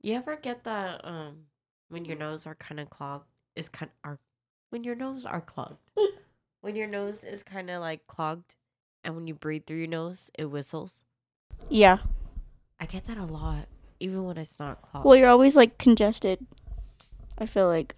[0.00, 1.46] You ever get that um
[1.88, 3.26] when your nose are kind of clogged?
[3.56, 4.18] Is kind are
[4.70, 5.78] when your nose are clogged.
[6.60, 8.54] when your nose is kind of like clogged,
[9.02, 11.04] and when you breathe through your nose, it whistles.
[11.68, 11.98] Yeah.
[12.80, 13.66] I get that a lot,
[13.98, 15.04] even when it's not clogged.
[15.04, 16.46] Well, you're always like congested.
[17.36, 17.96] I feel like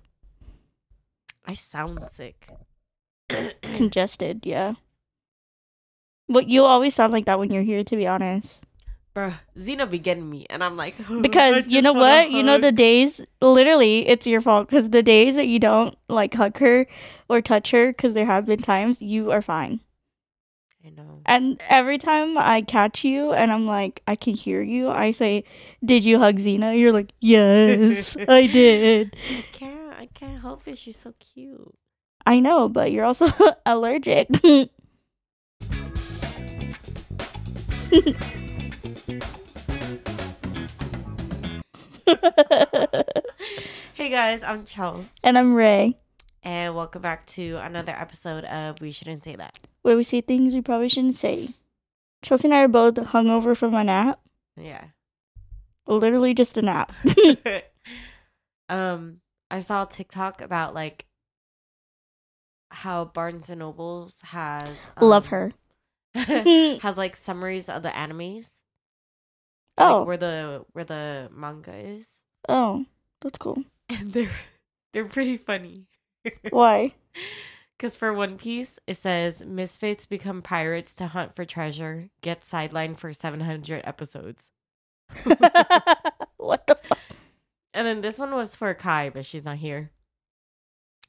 [1.45, 2.49] I sound sick.
[3.63, 4.47] congested.
[4.47, 4.75] Yeah.
[6.29, 7.85] But you always sound like that when you're here.
[7.85, 8.63] To be honest.
[9.15, 12.71] Bruh, Xena be getting me, and I'm like, because you know what you know the
[12.71, 16.87] days literally it's your fault because the days that you don't like hug her
[17.29, 19.81] or touch her because there have been times you are fine
[20.87, 21.21] I know.
[21.27, 25.45] and every time i catch you and i'm like i can hear you i say
[25.85, 29.81] did you hug xena you're like yes i did I can't.
[30.01, 30.79] I can't help it.
[30.79, 31.75] She's so cute.
[32.27, 33.29] i know but you're also
[33.67, 34.29] allergic
[43.95, 45.97] Hey guys, I'm Chels, and i'm ray
[46.43, 49.57] and welcome back to another episode of We Shouldn't Say That.
[49.83, 51.51] where we say things we probably shouldn't say
[52.23, 54.19] chelsea and i are both hungover from a nap
[54.57, 54.85] Yeah.
[55.87, 56.93] literally just a nap
[58.69, 61.07] um, I saw a TikTok about like
[62.71, 65.53] how Barnes and Nobles has love um, her
[66.83, 68.63] has like summaries of the animes.
[69.81, 69.99] Oh.
[69.99, 72.85] like, where the where the manga is, Oh,
[73.21, 73.65] that's cool.
[73.89, 74.31] and they're
[74.93, 75.87] they're pretty funny.
[76.51, 76.95] Why?
[77.77, 82.99] Because for One Piece, it says misfits become pirates to hunt for treasure, get sidelined
[82.99, 84.51] for seven hundred episodes,
[85.25, 86.99] what the fuck?
[87.75, 89.91] and then this one was for Kai, but she's not here.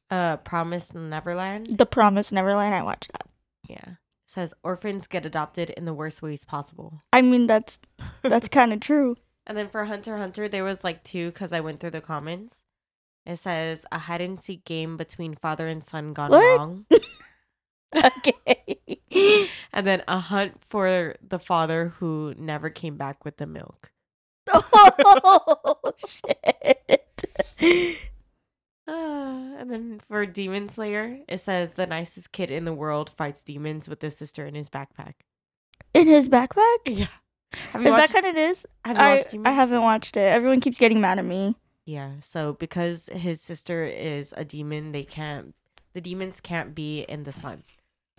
[0.10, 1.78] Uh, Promised Neverland.
[1.78, 2.76] The Promise Neverland.
[2.76, 3.28] I watched that.
[3.70, 3.96] Yeah.
[4.32, 7.02] Says orphans get adopted in the worst ways possible.
[7.12, 7.80] I mean, that's
[8.24, 9.18] that's kind of true.
[9.46, 12.62] And then for Hunter Hunter, there was like two because I went through the comments.
[13.26, 16.58] It says a hide and seek game between father and son gone What?
[16.58, 16.86] wrong,
[17.96, 18.78] Okay.
[19.74, 23.92] and then a hunt for the father who never came back with the milk.
[24.54, 28.02] oh shit.
[28.92, 33.44] Uh, and then for Demon Slayer, it says the nicest kid in the world fights
[33.44, 35.14] demons with his sister in his backpack.
[35.94, 36.78] In his backpack?
[36.86, 37.08] Yeah.
[37.74, 38.66] Have Is you that kind of is?
[38.86, 39.82] have you I watched Demon I haven't Slayer?
[39.82, 40.22] watched it.
[40.22, 41.56] Everyone keeps getting mad at me.
[41.86, 42.12] Yeah.
[42.22, 45.54] So because his sister is a demon, they can't.
[45.94, 47.64] The demons can't be in the sun.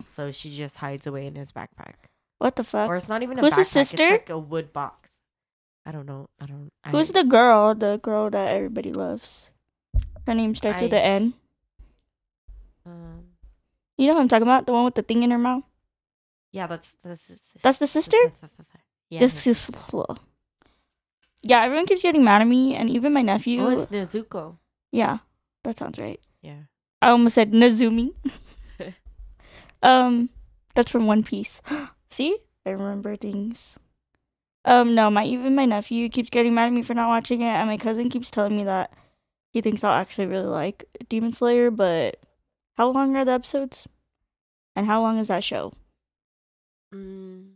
[0.07, 1.95] So she just hides away in his backpack.
[2.37, 2.89] What the fuck?
[2.89, 3.57] Or it's not even a Who's backpack.
[3.57, 4.03] his sister?
[4.03, 5.19] It's like a wood box.
[5.85, 6.27] I don't know.
[6.39, 6.69] I don't.
[6.83, 7.73] I, Who's the girl?
[7.73, 9.51] The girl that everybody loves.
[10.25, 11.33] Her name starts with I- the N.
[12.85, 13.23] Um,
[13.97, 14.65] You know who I'm talking about?
[14.65, 15.63] The one with the thing in her mouth.
[16.51, 17.53] yeah, that's that's.
[17.61, 18.17] That's the sister?
[19.09, 19.19] Yeah.
[19.19, 19.75] this his- is
[21.43, 24.57] yeah everyone keeps getting mad at me and even my nephew Oh, it's Nezuko.
[24.91, 25.19] yeah
[25.63, 26.65] that sounds right Yeah.
[27.01, 28.13] i almost said nazumi
[29.83, 30.29] um
[30.73, 31.61] that's from one piece
[32.09, 33.77] see i remember things
[34.65, 37.53] um no my even my nephew keeps getting mad at me for not watching it
[37.53, 38.89] and my cousin keeps telling me that
[39.53, 42.17] he thinks i'll actually really like demon slayer but
[42.75, 43.87] how long are the episodes
[44.75, 45.71] and how long is that show
[46.93, 47.53] Mm,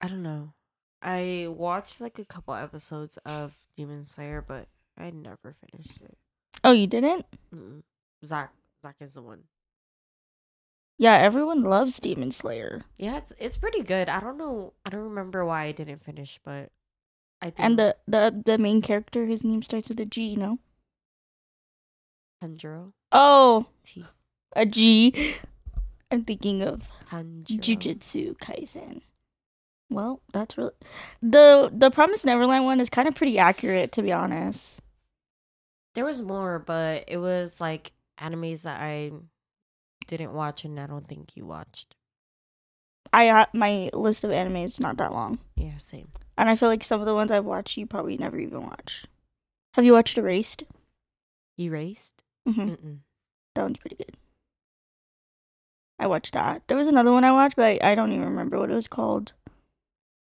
[0.00, 0.52] I don't know.
[1.00, 4.66] I watched like a couple episodes of Demon Slayer, but
[4.98, 6.16] I never finished it.
[6.64, 7.82] oh you didn't Mm-mm.
[8.24, 9.44] Zach, Zach is the one.
[10.98, 14.08] yeah everyone loves demon slayer Yeah, it's it's pretty good.
[14.08, 14.72] I don't know.
[14.84, 16.70] I don't remember why I didn't finish, but
[17.42, 20.36] I think And the, the the main character, his name starts with a G, you
[20.36, 20.58] know?
[22.42, 24.04] Tanjiro Oh, T
[24.54, 25.34] a G.
[26.10, 27.60] I'm thinking of Tanjiro.
[27.60, 29.02] Jujutsu Kaisen.
[29.90, 30.72] Well, that's really
[31.20, 34.80] the the Promise Neverland one is kind of pretty accurate, to be honest.
[35.94, 39.10] There was more, but it was like animes that I
[40.06, 41.96] didn't watch, and I don't think you watched.
[43.12, 46.08] I ha- my list of anime is not that long, Yeah, same.
[46.38, 49.06] and I feel like some of the ones I've watched you probably never even watched.
[49.74, 50.64] Have you watched Erased?
[51.58, 52.22] Erased.
[52.46, 52.98] hmm Mm-mm.
[53.54, 54.16] That one's pretty good.
[55.98, 56.62] I watched that.
[56.66, 58.88] There was another one I watched, but I, I don't even remember what it was
[58.88, 59.34] called.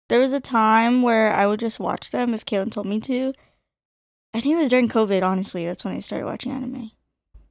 [0.10, 3.33] There was a time where I would just watch them if Kaylin told me to.
[4.33, 5.66] I think it was during COVID, honestly.
[5.66, 6.92] That's when I started watching anime.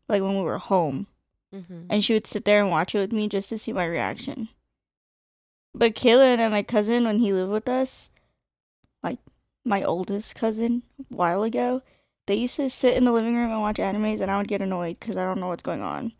[0.08, 1.06] Like when we were home.
[1.54, 1.82] Mm-hmm.
[1.90, 4.48] And she would sit there and watch it with me just to see my reaction.
[5.76, 8.10] But Kaylin and my cousin, when he lived with us,
[9.02, 9.18] like
[9.62, 11.82] my oldest cousin, a while ago,
[12.26, 14.62] they used to sit in the living room and watch animes, and I would get
[14.62, 16.12] annoyed because I don't know what's going on.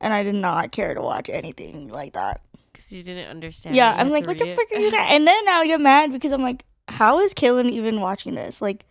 [0.00, 2.40] And I did not care to watch anything like that.
[2.72, 3.76] Because you didn't understand.
[3.76, 4.54] yeah, I'm like, what the it.
[4.56, 5.08] frick are you guys?
[5.12, 8.60] And then now I get mad because I'm like, how is Kaylin even watching this?
[8.60, 8.84] Like,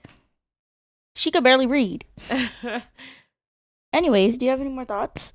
[1.16, 2.06] she could barely read.
[3.94, 5.34] Anyways, do you have any more thoughts?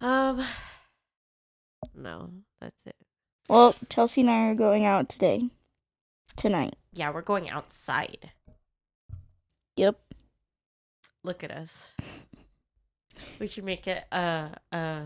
[0.00, 0.44] um,
[1.94, 2.30] no,
[2.60, 2.96] that's it.
[3.48, 5.50] Well, Chelsea and I are going out today.
[6.36, 6.74] Tonight.
[6.92, 8.30] Yeah, we're going outside.
[9.76, 9.98] Yep.
[11.24, 11.86] Look at us.
[13.38, 15.02] We should make it a a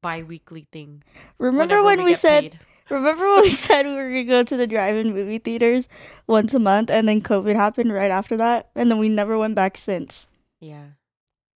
[0.00, 1.02] bi-weekly thing.
[1.38, 2.58] Remember whenever when we, get said paid.
[2.90, 5.88] remember when we said we were gonna go to the drive-in movie theaters
[6.26, 8.70] once a month and then COVID happened right after that?
[8.74, 10.28] And then we never went back since.
[10.60, 10.86] Yeah,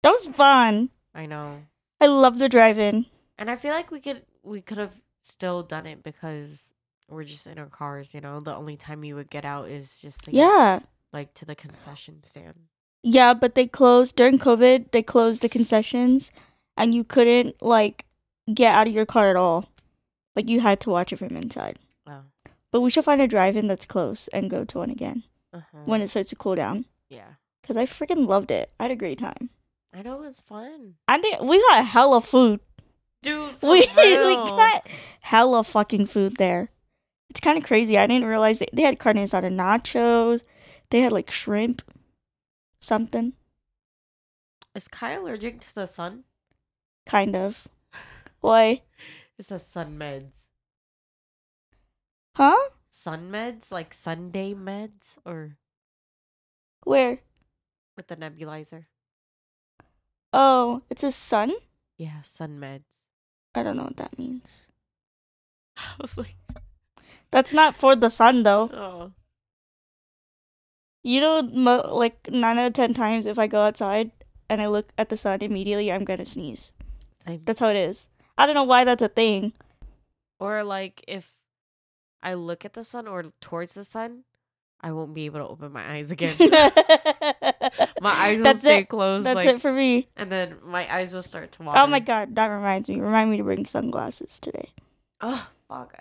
[0.03, 0.89] That was fun.
[1.15, 1.63] I know.
[2.01, 3.07] I love the drive-in.
[3.39, 6.73] And I feel like we could we could have still done it because
[7.09, 8.41] we're just in our cars, you know.
[8.41, 10.81] The only time you would get out is just like, Yeah.
[11.13, 12.55] like to the concession stand.
[13.03, 14.91] Yeah, but they closed during COVID.
[14.93, 16.31] They closed the concessions,
[16.77, 18.07] and you couldn't like
[18.53, 19.67] get out of your car at all.
[20.37, 21.79] Like you had to watch it from inside.
[22.07, 22.23] Oh.
[22.73, 25.23] But we should find a drive-in that's close and go to one again
[25.53, 25.79] Uh-huh.
[25.85, 26.87] when it starts to cool down.
[27.09, 27.35] yeah.
[27.63, 28.71] Cause I freaking loved it.
[28.79, 29.49] I had a great time.
[29.95, 30.97] I know it was fun.
[31.09, 32.61] I think we got hella food.
[33.25, 34.87] Dude, We we got
[35.21, 36.69] hella fucking food there.
[37.31, 37.97] It's kind of crazy.
[37.99, 40.45] I didn't realize they, they had carne asada nachos.
[40.91, 41.81] They had like shrimp,
[42.81, 43.33] something
[44.75, 46.25] Is Kai allergic to the sun?
[47.07, 47.67] kind of.
[48.41, 48.83] Why?
[49.39, 50.47] It's a sun meds.
[52.37, 52.69] Huh?
[52.91, 53.73] Sun meds?
[53.73, 55.17] Like Sunday meds?
[55.25, 55.57] Or
[56.85, 57.21] Where?
[57.97, 58.85] with the nebulizer?
[60.33, 61.53] Oh, it's a sun?
[61.97, 62.99] Yeah, sun meds.
[63.55, 64.69] I don't know what that means.
[65.77, 66.37] I was like,
[67.31, 68.71] That's not for the sun though.
[68.73, 69.13] oh.
[71.03, 74.11] You know, mo- like nine out of ten times if I go outside
[74.49, 76.73] and I look at the sun immediately, I'm gonna sneeze.
[77.21, 77.43] Same.
[77.45, 78.09] That's how it is.
[78.39, 79.53] I don't know why that's a thing.
[80.41, 81.33] Or like if
[82.23, 84.25] I look at the sun or towards the sun,
[84.85, 86.37] I won't be able to open my eyes again.
[86.39, 88.89] my eyes will That's stay it.
[88.89, 89.25] closed.
[89.25, 90.09] That's like, it for me.
[90.17, 91.79] And then my eyes will start to water.
[91.81, 93.01] Oh my god, that reminds me.
[93.01, 94.69] Remind me to bring sunglasses today.
[95.21, 95.97] Oh fuck!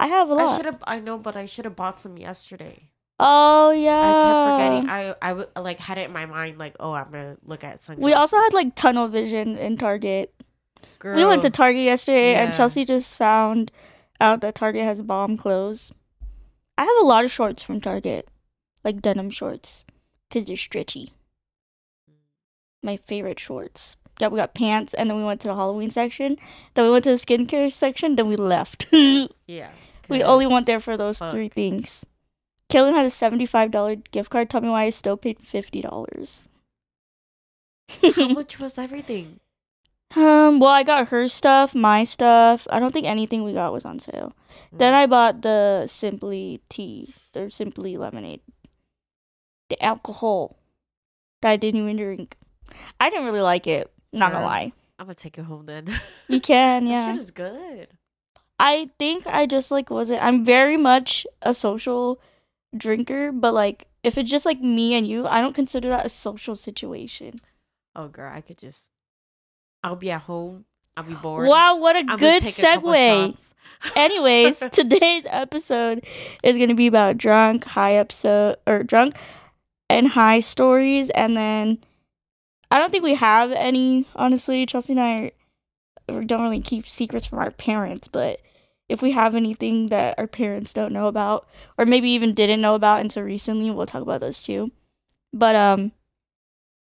[0.00, 0.48] I have a lot.
[0.48, 0.82] I should have.
[0.84, 2.90] I know, but I should have bought some yesterday.
[3.20, 3.98] Oh yeah.
[4.00, 4.90] I kept forgetting.
[4.90, 7.78] I I w- like had it in my mind like, oh, I'm gonna look at
[7.80, 8.04] sunglasses.
[8.04, 10.34] we also had like tunnel vision in Target.
[10.98, 13.70] Girl, We went to Target yesterday, and Chelsea just found
[14.20, 15.92] out that Target has bomb clothes.
[16.78, 18.28] I have a lot of shorts from Target,
[18.84, 19.84] like denim shorts,
[20.28, 21.12] because they're stretchy.
[22.84, 23.96] My favorite shorts.
[24.20, 26.36] Yeah, we got pants, and then we went to the Halloween section.
[26.74, 28.14] Then we went to the skincare section.
[28.14, 28.86] Then we left.
[29.46, 29.70] Yeah,
[30.08, 31.32] we only went there for those fuck.
[31.32, 32.06] three things.
[32.70, 34.48] Kaylin had a seventy-five dollar gift card.
[34.50, 36.44] Tell me why I still paid fifty dollars.
[38.14, 39.40] How much was everything?
[40.16, 42.66] Um, well, I got her stuff, my stuff.
[42.70, 44.32] I don't think anything we got was on sale.
[44.72, 48.40] Then I bought the Simply tea, or Simply lemonade,
[49.70, 50.56] the alcohol
[51.42, 52.36] that I didn't even drink.
[53.00, 53.90] I didn't really like it.
[54.12, 54.72] Not gonna lie.
[54.98, 55.88] I'm gonna take it home then.
[56.28, 57.12] You can, That yeah.
[57.12, 57.88] shit is good.
[58.58, 60.22] I think I just like wasn't.
[60.22, 62.20] I'm very much a social
[62.76, 66.08] drinker, but like if it's just like me and you, I don't consider that a
[66.08, 67.34] social situation.
[67.94, 68.90] Oh girl, I could just.
[69.88, 70.66] I'll be at home.
[70.98, 71.48] I'll be bored.
[71.48, 73.52] Wow, what a I'm good a segue.
[73.96, 76.04] Anyways, today's episode
[76.42, 79.16] is going to be about drunk high episode or drunk
[79.88, 81.78] and high stories and then
[82.70, 84.66] I don't think we have any honestly.
[84.66, 85.32] Chelsea and I
[86.06, 88.40] we don't really keep secrets from our parents, but
[88.90, 91.48] if we have anything that our parents don't know about
[91.78, 94.70] or maybe even didn't know about until recently, we'll talk about those too.
[95.32, 95.92] But um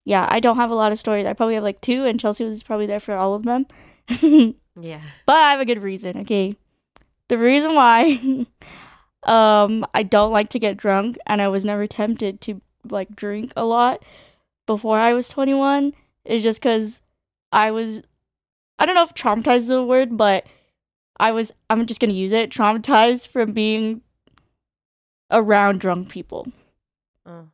[0.08, 1.26] yeah, I don't have a lot of stories.
[1.26, 3.68] I probably have like two and Chelsea was probably there for all of them.
[4.80, 5.02] yeah.
[5.26, 6.56] but I have a good reason, okay?
[7.28, 8.46] The reason why
[9.24, 13.52] um I don't like to get drunk and I was never tempted to like drink
[13.58, 14.02] a lot
[14.66, 17.02] before I was 21 is just cuz
[17.52, 18.02] I was
[18.80, 20.46] I don't know if traumatized is the word, but
[21.20, 24.04] I was I'm just going to use it, traumatized from being
[25.30, 26.48] around drunk people.
[27.26, 27.50] Oh.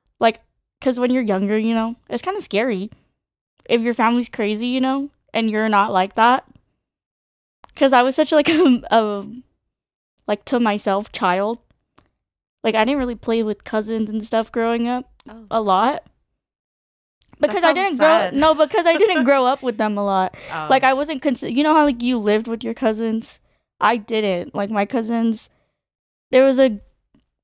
[0.83, 2.91] Cuz when you're younger, you know, it's kind of scary.
[3.69, 6.45] If your family's crazy, you know, and you're not like that.
[7.75, 9.25] Cuz I was such like a, a
[10.27, 11.59] like to myself child.
[12.63, 15.45] Like I didn't really play with cousins and stuff growing up Oh.
[15.49, 16.03] a lot.
[17.39, 18.31] Because I didn't sad.
[18.33, 20.35] grow no, because I didn't grow up with them a lot.
[20.51, 20.67] Oh.
[20.69, 23.39] Like I wasn't consi- you know how like you lived with your cousins?
[23.79, 24.53] I didn't.
[24.53, 25.49] Like my cousins
[26.31, 26.79] there was a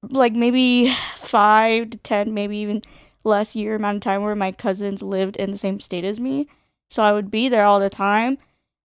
[0.10, 2.82] like maybe 5 to 10 maybe even
[3.24, 6.48] less year amount of time where my cousins lived in the same state as me.
[6.90, 8.38] So I would be there all the time.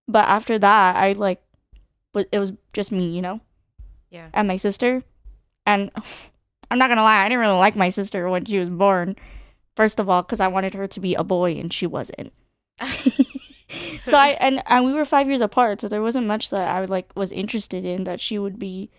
[0.06, 1.42] But after that, I like
[2.30, 3.40] it was just me, you know?
[4.10, 4.28] Yeah.
[4.32, 5.02] And my sister.
[5.66, 5.90] And
[6.70, 9.16] I'm not gonna lie, I didn't really like my sister when she was born.
[9.76, 12.32] First of all, because I wanted her to be a boy and she wasn't.
[12.80, 16.80] so I and and we were five years apart, so there wasn't much that I
[16.80, 18.90] would like was interested in that she would be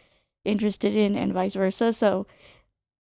[0.44, 1.92] interested in, and vice versa.
[1.92, 2.28] So,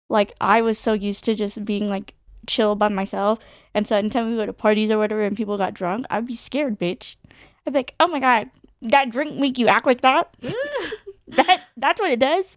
[0.08, 2.14] like, I was so used to just being like
[2.46, 3.38] chill by myself,
[3.74, 6.34] and so anytime we go to parties or whatever, and people got drunk, I'd be
[6.34, 7.16] scared, bitch.
[7.66, 8.50] I'd be like, oh my god,
[8.82, 10.34] that drink make you act like that?
[11.28, 12.56] that that's what it does.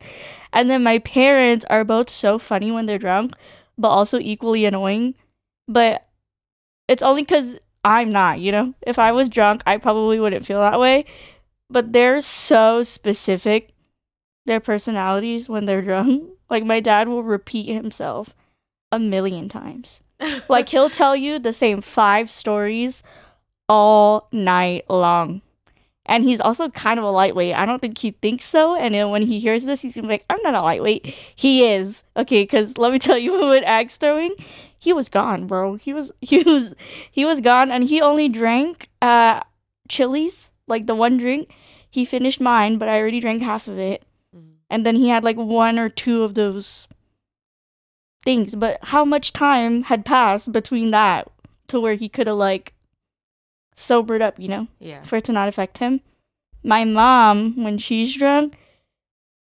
[0.53, 3.33] And then my parents are both so funny when they're drunk,
[3.77, 5.15] but also equally annoying.
[5.67, 6.07] But
[6.87, 8.73] it's only because I'm not, you know?
[8.81, 11.05] If I was drunk, I probably wouldn't feel that way.
[11.69, 13.71] But they're so specific,
[14.45, 16.29] their personalities when they're drunk.
[16.51, 18.35] Like, my dad will repeat himself
[18.91, 20.03] a million times.
[20.47, 23.01] Like, he'll tell you the same five stories
[23.67, 25.41] all night long.
[26.05, 27.55] And he's also kind of a lightweight.
[27.55, 28.75] I don't think he thinks so.
[28.75, 31.15] And when he hears this, he's gonna be like, I'm not a lightweight.
[31.35, 32.03] He is.
[32.17, 34.35] Okay, because let me tell you when Axe throwing,
[34.77, 35.75] he was gone, bro.
[35.75, 36.73] He was he was
[37.09, 39.39] he was gone and he only drank uh
[39.87, 41.49] Chili's, like the one drink.
[41.89, 44.03] He finished mine, but I already drank half of it.
[44.71, 46.87] And then he had like one or two of those
[48.23, 48.55] things.
[48.55, 51.29] But how much time had passed between that
[51.67, 52.73] to where he could have like
[53.75, 54.67] sobered up, you know?
[54.79, 55.03] yeah.
[55.03, 55.99] for it to not affect him.
[56.63, 58.55] My mom, when she's drunk,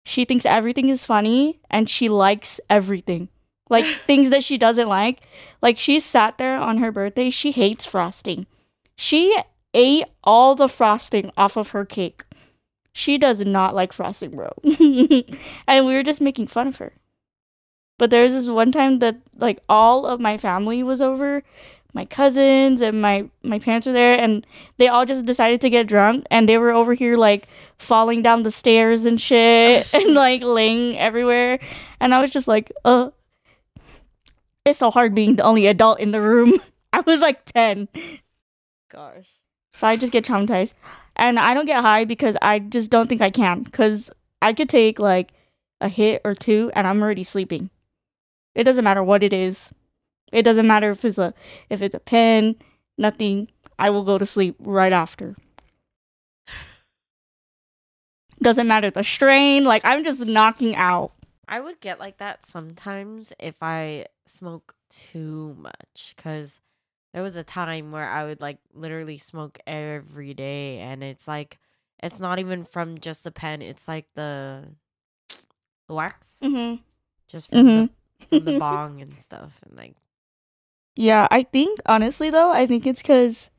[0.07, 3.29] she thinks everything is funny and she likes everything.
[3.69, 5.21] Like things that she doesn't like.
[5.61, 8.47] Like she sat there on her birthday, she hates frosting.
[8.97, 9.37] She
[9.75, 12.25] ate all the frosting off of her cake.
[12.99, 14.51] She does not like frosting, bro.
[15.69, 16.95] and we were just making fun of her.
[17.97, 21.45] But there was this one time that like all of my family was over,
[21.95, 24.45] my cousins and my my parents were there and
[24.79, 27.47] they all just decided to get drunk and they were over here like
[27.79, 31.61] falling down the stairs and shit and like laying everywhere
[32.01, 33.11] and I was just like, uh
[34.65, 36.61] it's so hard being the only adult in the room.
[36.93, 37.87] I was like 10.
[38.91, 39.29] Gosh.
[39.73, 40.73] So I just get traumatized.
[41.19, 43.63] And I don't get high because I just don't think I can.
[43.63, 44.11] Because
[44.41, 45.33] I could take like
[45.81, 47.71] a hit or two and I'm already sleeping.
[48.55, 49.71] It doesn't matter what it is.
[50.33, 51.33] It doesn't matter if it's a
[51.71, 52.57] if it's a pen,
[52.97, 53.49] nothing.
[53.79, 55.37] I will go to sleep right after.
[58.41, 61.13] Doesn't matter the strain, like I'm just knocking out.
[61.49, 66.61] I would get like that sometimes if I smoke too much cuz
[67.19, 71.59] there was a time where I would like literally smoke every day and it's like
[72.01, 74.69] it's not even from just the pen, it's like the
[75.89, 76.39] the wax.
[76.45, 76.81] Mm-hmm.
[77.27, 77.91] just from, the,
[78.29, 79.97] from the bong and stuff and like
[80.95, 83.51] Yeah, I think honestly though, I think it's because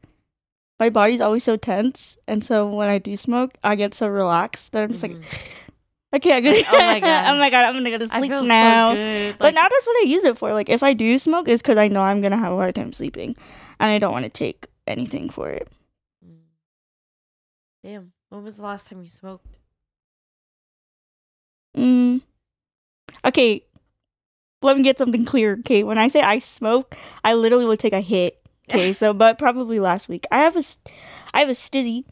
[0.80, 4.72] my body's always so tense, and so when I do smoke, I get so relaxed
[4.72, 5.18] that I'm just like,
[6.16, 7.26] okay, I'm gonna, Like, oh my God.
[7.34, 8.92] oh my god, I'm gonna go to I sleep now.
[8.92, 9.38] so good.
[9.40, 10.54] But now that's what I use it for.
[10.54, 12.94] Like if I do smoke, it's because I know I'm gonna have a hard time
[12.94, 13.36] sleeping,
[13.80, 15.68] and I don't want to take anything for it.
[16.26, 16.38] Mm.
[17.84, 18.12] Damn.
[18.30, 19.58] When was the last time you smoked?
[21.78, 22.22] Mm.
[23.26, 23.64] Okay,
[24.62, 25.54] let me get something clear.
[25.60, 28.36] Okay, when I say I smoke, I literally would take a hit.
[28.70, 30.28] Okay, so but probably last week.
[30.32, 30.62] I have a,
[31.34, 32.06] I have a stizzy.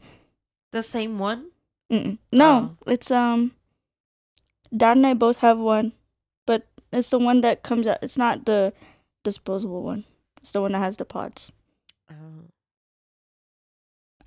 [0.72, 1.52] The same one?
[1.92, 2.18] Mm-mm.
[2.32, 3.52] No, it's um.
[4.76, 5.92] Dad and I both have one,
[6.46, 7.98] but it's the one that comes out.
[8.02, 8.72] It's not the
[9.24, 10.04] disposable one.
[10.40, 11.50] It's the one that has the pods.
[12.10, 12.14] Oh.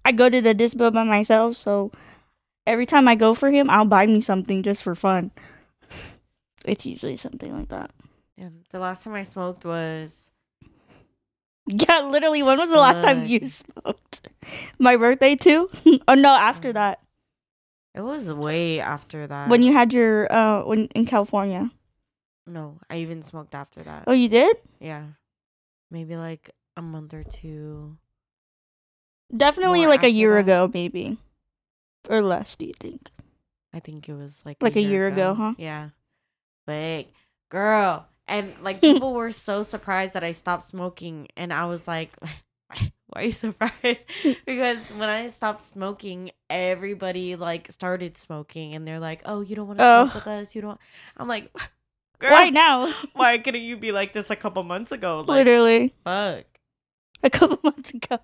[0.04, 1.92] I go to the dispo by myself, so
[2.66, 5.32] every time I go for him, I'll buy me something just for fun.
[6.66, 7.90] It's usually something like that.
[8.38, 10.30] Yeah, The last time I smoked was
[11.68, 12.44] Yeah, literally.
[12.44, 14.28] When was the last time you smoked?
[14.80, 15.70] My birthday too?
[16.08, 16.74] oh no, after Mm.
[16.74, 17.00] that.
[17.94, 19.50] It was way after that.
[19.50, 21.72] When you had your uh when in California.
[22.48, 24.06] No, I even smoked after that.
[24.08, 24.58] Oh, you did?
[24.80, 25.06] Yeah.
[25.92, 27.98] Maybe like a month or two.
[29.36, 30.42] Definitely like a year that.
[30.42, 31.18] ago, maybe,
[32.10, 32.56] or less.
[32.56, 33.12] Do you think?
[33.74, 35.54] I think it was like Like a year ago, huh?
[35.58, 35.90] Yeah.
[36.68, 37.14] Like,
[37.50, 38.08] girl.
[38.28, 42.12] And like people were so surprised that I stopped smoking and I was like
[43.12, 44.06] why are you surprised?
[44.46, 49.68] because when I stopped smoking, everybody like started smoking and they're like, "Oh, you don't
[49.68, 50.04] want to Oh.
[50.10, 50.56] smoke with us?
[50.56, 50.80] You don't."
[51.18, 51.52] I'm like,
[52.20, 52.94] Girl, Why now?
[53.14, 55.20] Why couldn't you be like this a couple months ago?
[55.22, 56.46] Like, Literally fuck.
[57.24, 58.20] a couple months ago.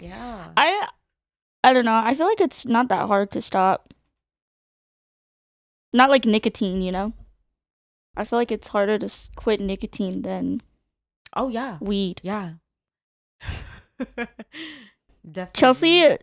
[0.00, 0.52] Yeah.
[0.56, 0.88] I
[1.64, 2.00] I don't know.
[2.04, 3.92] I feel like it's not that hard to stop.
[5.92, 7.12] Not like nicotine, you know.
[8.16, 10.60] I feel like it's harder to quit nicotine than
[11.34, 11.78] oh yeah.
[11.80, 12.20] weed.
[12.22, 12.54] Yeah.
[13.98, 15.50] Definitely.
[15.54, 16.16] Chelsea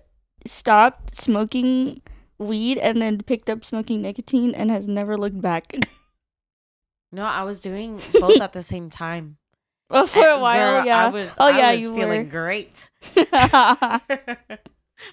[0.45, 2.01] stopped smoking
[2.37, 5.73] weed and then picked up smoking nicotine and has never looked back.
[7.13, 9.35] No, I was doing both at the same time.
[9.89, 11.07] Oh, for a while, girl, yeah.
[11.07, 12.29] I was, oh I yeah, was you feeling were.
[12.29, 12.89] great.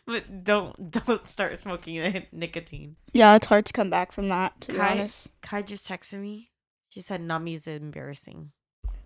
[0.07, 2.95] but don't don't start smoking nicotine.
[3.13, 4.61] yeah, it's hard to come back from that.
[4.61, 6.51] To be Kai- honest, Kai just texted me.
[6.91, 8.53] She said Nami's embarrassing.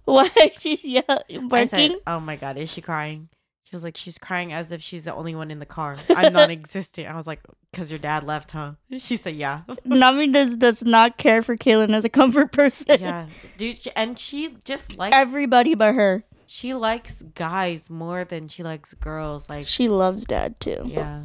[0.05, 0.29] why
[0.61, 1.93] she's yeah I said?
[2.07, 3.31] "Oh my god, is she crying?"
[3.73, 5.97] She was like, "She's crying as if she's the only one in the car.
[6.11, 7.41] I'm non-existent." I was like,
[7.73, 11.95] "Cause your dad left, huh?" She said, "Yeah." Nami does does not care for Kaylin
[11.95, 12.99] as a comfort person.
[13.01, 16.23] yeah, dude, she- and she just likes Everybody but her.
[16.47, 19.49] she likes guys more than she likes girls.
[19.49, 20.83] Like, She loves dad too.
[20.85, 21.23] yeah,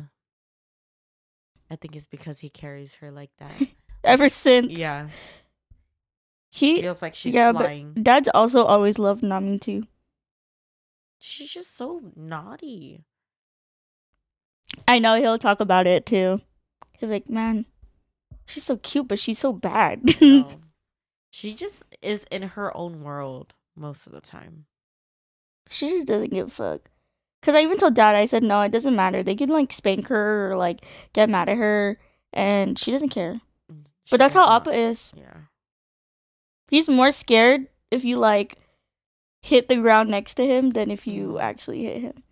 [1.69, 3.51] I think it's because he carries her like that.
[4.05, 5.09] Ever since Yeah,
[6.53, 9.83] he feels like she's yeah, but- dad's also always loved Nami too.
[11.19, 13.03] She's just so naughty.
[14.87, 16.41] I know he'll talk about it too.
[16.93, 17.65] He's like, man,
[18.45, 20.01] she's so cute, but she's so bad.
[20.21, 20.49] No.
[21.29, 24.65] she just is in her own world most of the time.
[25.69, 26.89] she just doesn't give a fuck.
[27.43, 29.21] Cause I even told dad, I said, no, it doesn't matter.
[29.23, 30.83] They can like spank her or like
[31.13, 31.99] get mad at her,
[32.33, 33.39] and she doesn't care.
[33.71, 34.61] Mm, She But that's how not.
[34.67, 35.11] Appa is.
[35.15, 35.37] Yeah.
[36.69, 38.57] He's more scared if you like
[39.47, 41.41] hit the ground next to him than if you Mm.
[41.41, 42.23] actually hit him.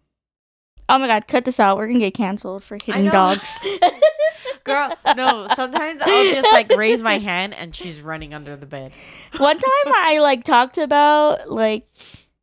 [0.87, 1.77] Oh my god, cut this out.
[1.77, 3.57] We're gonna get canceled for hitting dogs.
[4.63, 8.91] Girl, no, sometimes I'll just like raise my hand and she's running under the bed.
[9.37, 11.87] One time I like talked about like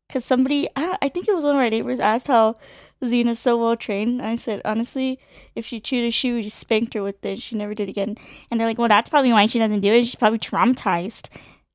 [0.07, 2.57] because somebody I, I think it was one of our neighbors asked how
[3.03, 4.21] Xena's so well trained.
[4.21, 5.19] I said honestly,
[5.55, 7.41] if she chewed a shoe, we just spanked her with it.
[7.41, 8.15] She never did again.
[8.49, 10.05] And they're like, well, that's probably why she doesn't do it.
[10.05, 11.29] She's probably traumatized.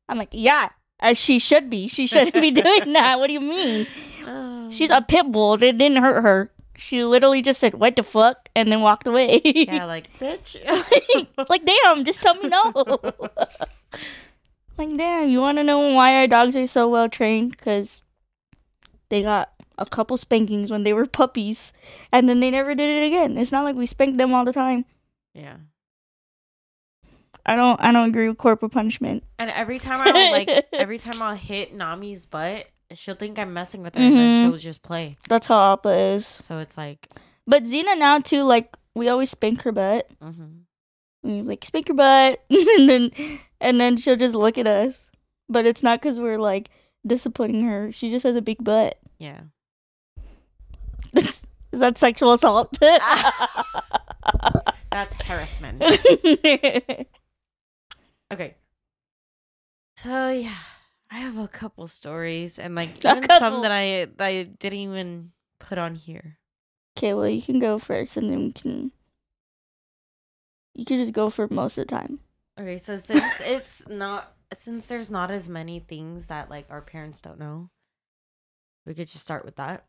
[0.08, 1.88] I'm like, yeah, as she should be.
[1.88, 3.18] She shouldn't be doing that.
[3.18, 3.86] What do you mean?
[4.26, 4.70] Oh.
[4.70, 5.54] She's a pit bull.
[5.54, 6.50] It didn't hurt her.
[6.76, 9.40] She literally just said, "What the fuck," and then walked away.
[9.44, 10.54] Yeah, like, bitch.
[11.48, 12.72] like, damn, just tell me no.
[14.78, 17.50] like, damn, you want to know why our dogs are so well trained?
[17.52, 18.02] Because
[19.08, 21.72] they got a couple spankings when they were puppies,
[22.12, 23.36] and then they never did it again.
[23.38, 24.84] It's not like we spank them all the time.
[25.34, 25.56] yeah.
[27.48, 27.80] I don't.
[27.80, 29.24] I don't agree with corporal punishment.
[29.38, 33.82] And every time I'll like, every time I'll hit Nami's butt, she'll think I'm messing
[33.82, 34.50] with her and then Mhm.
[34.50, 35.16] she'll just play.
[35.28, 36.26] That's how Appa is.
[36.26, 37.08] So it's like,
[37.46, 38.42] But Xena now too.
[38.42, 40.08] Like, we always spank her butt.
[40.22, 40.60] mhm.
[41.22, 43.10] we like spank your butt and then
[43.60, 45.10] and then she'll just look at us
[45.48, 46.70] but it's not because we're like
[47.06, 49.40] disciplining her she just has a big butt yeah.
[51.16, 52.76] is that sexual assault
[54.90, 55.82] That's harassment.
[58.32, 58.56] Okay.
[59.96, 60.54] So yeah,
[61.10, 65.32] I have a couple stories and like even some that I that I didn't even
[65.58, 66.38] put on here.
[66.96, 68.92] okay well you can go first and then we can
[70.74, 72.20] you can just go for most of the time
[72.58, 77.20] Okay, so since it's not since there's not as many things that like our parents
[77.20, 77.70] don't know,
[78.86, 79.86] we could just start with that.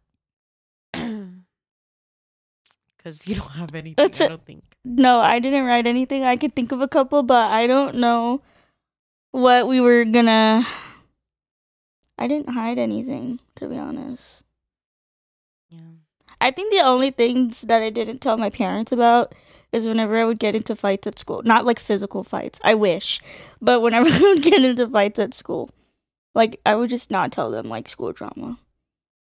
[3.10, 4.64] Cause you don't have anything, That's I don't think.
[4.86, 8.42] no i didn't write anything i could think of a couple but i don't know
[9.32, 10.66] what we were gonna
[12.20, 14.44] i didn't hide anything to be honest
[15.70, 15.80] Yeah.
[16.40, 19.34] I think the only things that I didn't tell my parents about
[19.74, 21.42] is whenever I would get into fights at school.
[21.44, 22.62] Not like physical fights.
[22.64, 23.20] I wish.
[23.62, 25.70] But whenever I would get into fights at school,
[26.34, 28.58] like I would just not tell them like school drama.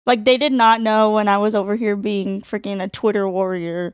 [0.06, 3.94] Like they did not know when I was over here being freaking a Twitter warrior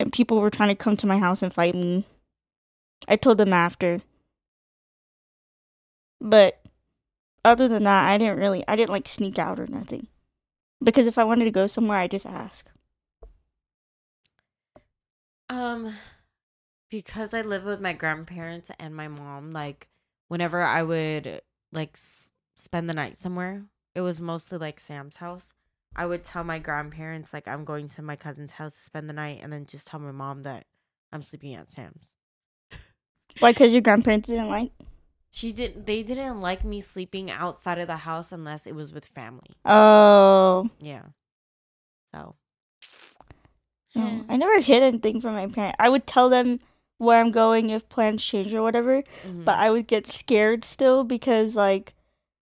[0.00, 2.06] and people were trying to come to my house and fight me.
[3.08, 3.98] I told them after.
[6.20, 6.60] But
[7.44, 10.08] other than that, I didn't really I didn't like sneak out or nothing.
[10.82, 12.68] Because if I wanted to go somewhere, I just ask.
[15.48, 15.94] Um,
[16.90, 19.88] because I live with my grandparents and my mom, like
[20.28, 21.40] whenever I would
[21.72, 23.64] like s- spend the night somewhere,
[23.96, 25.54] it was mostly like Sam's house.
[25.96, 29.14] I would tell my grandparents like I'm going to my cousin's house to spend the
[29.14, 30.66] night, and then just tell my mom that
[31.10, 32.14] I'm sleeping at Sam's.
[33.38, 33.52] Why?
[33.52, 34.72] Because your grandparents didn't like.
[35.30, 35.86] She did.
[35.86, 39.56] They didn't like me sleeping outside of the house unless it was with family.
[39.64, 41.02] Oh, Yeah.
[42.12, 42.36] So.
[43.94, 44.06] no.
[44.06, 44.20] Yeah.
[44.28, 45.76] I never hid anything from my parents.
[45.78, 46.60] I would tell them
[46.98, 49.44] where I'm going if plans change or whatever, mhm.
[49.46, 51.94] but I would get scared still because like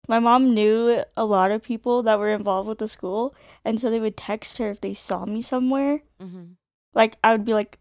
[0.08, 3.90] my mom knew a lot of people that were involved with the school, and so
[3.90, 6.02] they would text her if they saw me somewhere.
[6.22, 6.56] Mhm.
[6.94, 7.78] Like I would be like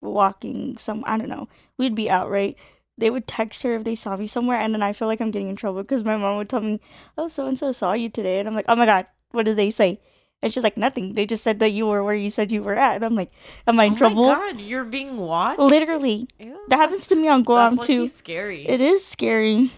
[0.00, 1.02] walking some.
[1.06, 1.48] I don't know.
[1.78, 2.56] We'd be out right.
[2.98, 5.30] They would text her if they saw me somewhere, and then I feel like I'm
[5.30, 6.80] getting in trouble because my mom would tell me,
[7.16, 9.56] "Oh, so and so saw you today," and I'm like, "Oh my god, what did
[9.56, 10.00] they say?"
[10.42, 11.14] And she's like, "Nothing.
[11.14, 13.32] They just said that you were where you said you were at." And I'm like,
[13.66, 15.58] "Am I in oh trouble?" my god, you're being watched.
[15.60, 18.06] Literally, Ew, that happens to me on Guam too.
[18.08, 18.68] Scary.
[18.68, 19.72] It is scary.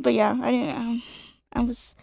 [0.00, 0.76] But yeah, I didn't.
[0.76, 1.02] Um,
[1.52, 1.94] I was,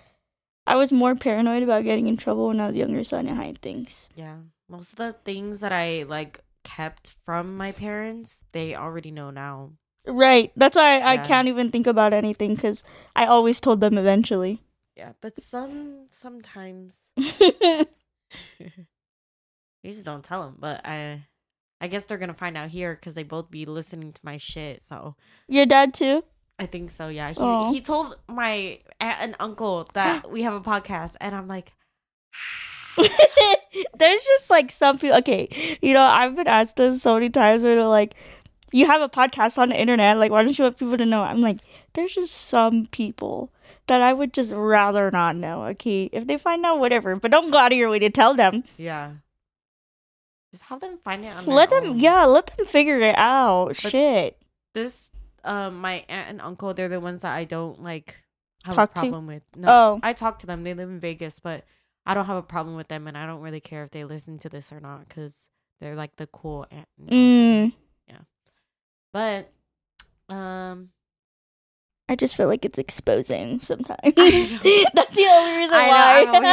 [0.65, 3.37] I was more paranoid about getting in trouble when I was younger, so I didn't
[3.37, 4.09] hide things.
[4.15, 4.37] Yeah.
[4.69, 9.71] Most of the things that I like kept from my parents, they already know now.
[10.05, 10.51] Right.
[10.55, 11.23] That's why I Yeah.
[11.23, 12.83] can't even think about anything because
[13.15, 14.61] I always told them eventually.
[14.95, 18.71] Yeah, but some sometimes you
[19.85, 20.55] just don't tell them.
[20.59, 21.23] But I,
[21.79, 24.81] I guess they're gonna find out here because they both be listening to my shit.
[24.81, 25.15] So
[25.47, 26.23] Your dad too.
[26.59, 27.07] I think so.
[27.07, 27.71] Yeah, he oh.
[27.71, 31.73] he told my aunt and uncle that we have a podcast, and I'm like,
[33.97, 35.17] There's just like some people.
[35.17, 38.15] Okay, you know I've been asked this so many times where they're like,
[38.71, 40.17] "You have a podcast on the internet.
[40.17, 41.59] Like, why don't you want people to know?" I'm like,
[41.93, 43.51] there's just some people
[43.87, 45.63] that I would just rather not know.
[45.65, 47.15] Okay, if they find out, whatever.
[47.15, 48.63] But don't go out of your way to tell them.
[48.77, 49.11] yeah.
[50.51, 51.99] Just have them find it on Let them, own.
[51.99, 53.67] yeah, let them figure it out.
[53.67, 54.37] But- Shit.
[54.73, 55.11] This,
[55.43, 58.21] um, my aunt and uncle, they're the ones that I don't like
[58.65, 59.43] have Talk a problem with.
[59.55, 59.99] No, Oh.
[60.03, 60.63] I talk to them.
[60.63, 61.63] They live in Vegas, but
[62.05, 64.39] I don't have a problem with them, and I don't really care if they listen
[64.39, 66.87] to this or not because they're like the cool aunt.
[67.05, 67.73] Mm,
[69.13, 69.49] But,
[70.29, 70.89] um,
[72.09, 73.99] I just feel like it's exposing sometimes.
[74.15, 76.23] That's the only reason I why.
[76.23, 76.45] know, I'm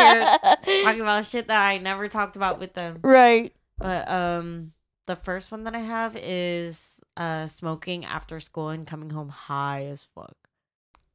[0.73, 2.99] over talking about shit that I never talked about with them.
[3.03, 3.53] right.
[3.79, 4.73] But um
[5.07, 9.85] the first one that I have is uh smoking after school and coming home high
[9.87, 10.35] as fuck.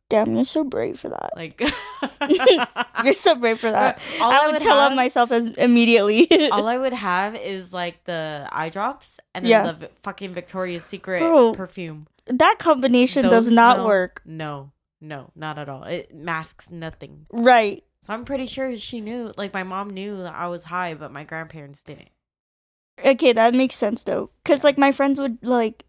[0.10, 1.30] Damn, you're so brave for that.
[1.36, 1.62] Like
[3.06, 4.00] You're so brave for that.
[4.20, 6.28] all I would tell on myself as immediately.
[6.52, 9.72] all I would have is like the eye drops and then Yeah.
[9.72, 12.08] the v- fucking Victoria's Secret Bro, perfume.
[12.26, 14.22] that combination does Those not smells- work.
[14.26, 15.84] No, no, not at all.
[15.84, 17.28] It masks nothing.
[17.32, 17.84] Right.
[18.02, 21.12] So I'm pretty sure she knew, like my mom knew that I was high, but
[21.12, 22.10] my grandparents didn't.
[23.06, 24.30] Okay, that makes sense though.
[24.46, 24.64] Cause Yeah.
[24.68, 25.86] like my friends would like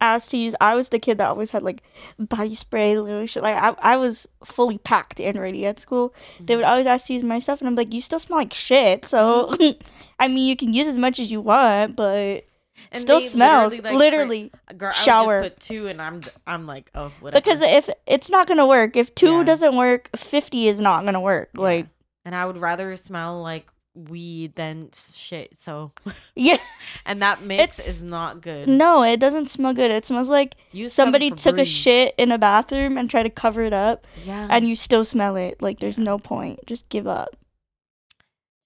[0.00, 0.54] ask to use.
[0.60, 1.82] I was the kid that always had like
[2.18, 3.42] body spray, lotion.
[3.42, 6.14] Like I, I was fully packed and ready at school.
[6.40, 6.58] They Mm-hmm.
[6.58, 9.06] would always ask to use my stuff, and I'm like, you still smell like shit.
[9.06, 9.54] So,
[10.18, 12.48] I mean, you can use as much as you want, but it
[12.90, 13.72] And still smells.
[13.74, 15.40] like, spray- Literally, Girl, I Shower.
[15.42, 17.40] would just put two, and I'm I'm like, oh, whatever.
[17.40, 19.44] because if it's not gonna work, if two Yeah.
[19.44, 21.50] doesn't work, fifty is not gonna work.
[21.54, 21.62] Yeah.
[21.62, 21.86] Like,
[22.24, 25.56] and I would rather smell like weed than shit.
[25.56, 25.92] So,
[26.36, 26.58] yeah,
[27.06, 28.68] and that mix It's- is not good.
[28.68, 29.90] no, it doesn't smell good.
[29.90, 33.62] It smells like Use somebody took a shit in a bathroom and tried to cover
[33.62, 34.06] it up.
[34.24, 35.60] Yeah, and you still smell it.
[35.60, 36.60] Like there's no point.
[36.66, 37.36] Just give up.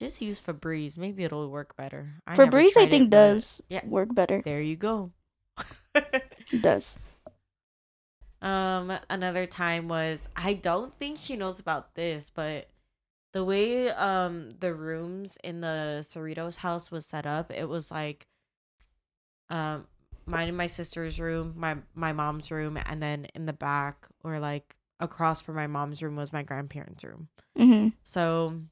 [0.01, 0.97] just use Febreze.
[0.99, 2.15] Maybe it'll work better.
[2.27, 3.85] I Febreze, I think, it, does yeah.
[3.87, 4.43] work better.
[4.45, 5.13] There you go.
[6.53, 6.97] It does.
[8.43, 12.69] Um, another time was I don't think she knows about this, but
[13.37, 18.27] the way um the rooms in the Cerritos house was set up, it was like
[19.51, 19.87] um
[20.25, 24.41] mine and my sister's room, my my mom's room, and then in the back or
[24.41, 27.29] like across from my mom's room was my grandparents' room.
[27.55, 28.63] hmm So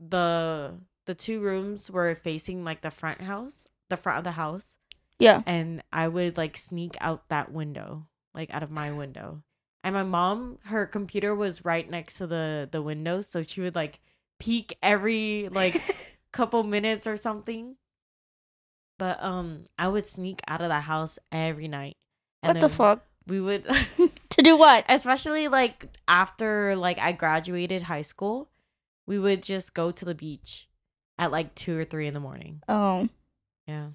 [0.00, 4.78] the the two rooms were facing like the front house, the front of the house
[5.18, 5.42] Yeah.
[5.46, 9.42] and I would like sneak out that window, like out of my window.
[9.86, 13.76] And my mom, her computer was right next to the the window, so she would
[13.76, 14.00] like
[14.40, 15.80] peek every like
[16.32, 17.76] couple minutes or something.
[18.98, 21.96] But um, I would sneak out of the house every night.
[22.40, 23.04] what the fuck?
[23.28, 23.64] We would,
[24.30, 24.84] To do what?
[24.88, 28.50] especially like after like I graduated high school,
[29.06, 30.68] we would just go to the beach
[31.16, 32.60] at like two or three in the morning.
[32.68, 33.08] Oh,
[33.68, 33.90] Yeah,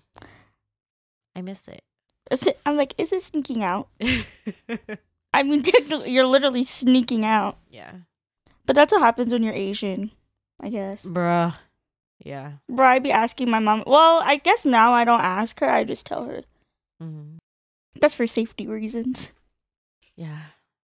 [1.36, 1.84] I miss it.
[2.32, 3.89] Is it- I'm like, is it sneaking out?
[5.34, 7.58] I mean, technically, you're literally sneaking out.
[7.70, 7.94] yeah.
[8.65, 10.12] But that's what happens when you're Asian,
[10.62, 11.04] I guess.
[11.04, 11.56] Bruh.
[12.24, 12.54] Yeah.
[12.70, 13.84] Bro, I'd be asking my mom.
[13.88, 15.70] Well, I guess now I don't ask her.
[15.70, 16.44] I just tell her.
[17.02, 17.38] Mm-hmm.
[18.00, 19.32] That's for safety reasons.
[20.15, 20.38] Yeah.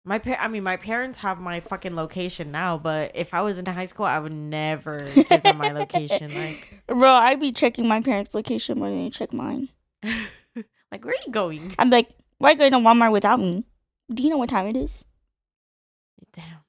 [0.04, 3.58] My par- I mean, my parents have my fucking location now, but if I was
[3.58, 6.32] in high school, I would never give them my location.
[6.32, 9.68] Like, Bro, I'd be checking my parents' location more than you check mine.
[10.04, 11.74] like where are you going?
[11.78, 13.64] I'm like, why are you going to Walmart without me?
[14.12, 15.04] Do you know what time it is?
[16.32, 16.64] Damn.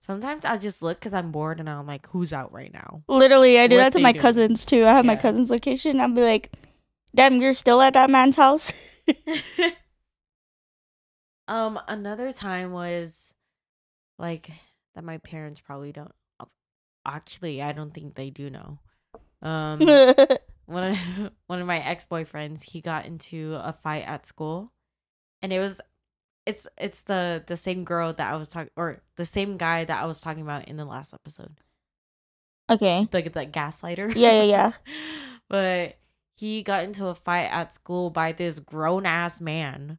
[0.00, 3.02] Sometimes I just look because I'm bored and I'm like, who's out right now?
[3.08, 4.22] Literally, I do What that to my doing?
[4.22, 4.86] cousins too.
[4.86, 6.00] I have my cousin's location.
[6.00, 6.52] I'll be like,
[7.14, 8.72] damn, you're still at that man's house?
[11.48, 13.34] um, another time was
[14.18, 14.50] like
[14.94, 16.12] that my parents probably don't.
[17.06, 18.80] Actually, I don't think they do know.
[19.40, 19.80] Um,
[20.66, 24.72] one of one of my ex boyfriends, he got into a fight at school,
[25.40, 25.80] and it was,
[26.48, 30.02] it's it's the the same girl that I was talking or the same guy that
[30.02, 31.60] I was talking about in the last episode,
[32.70, 33.06] okay.
[33.12, 34.14] like the gaslighter.
[34.16, 34.72] Yeah, yeah, yeah.
[35.50, 35.98] but
[36.38, 39.98] he got into a fight at school by this grown ass man.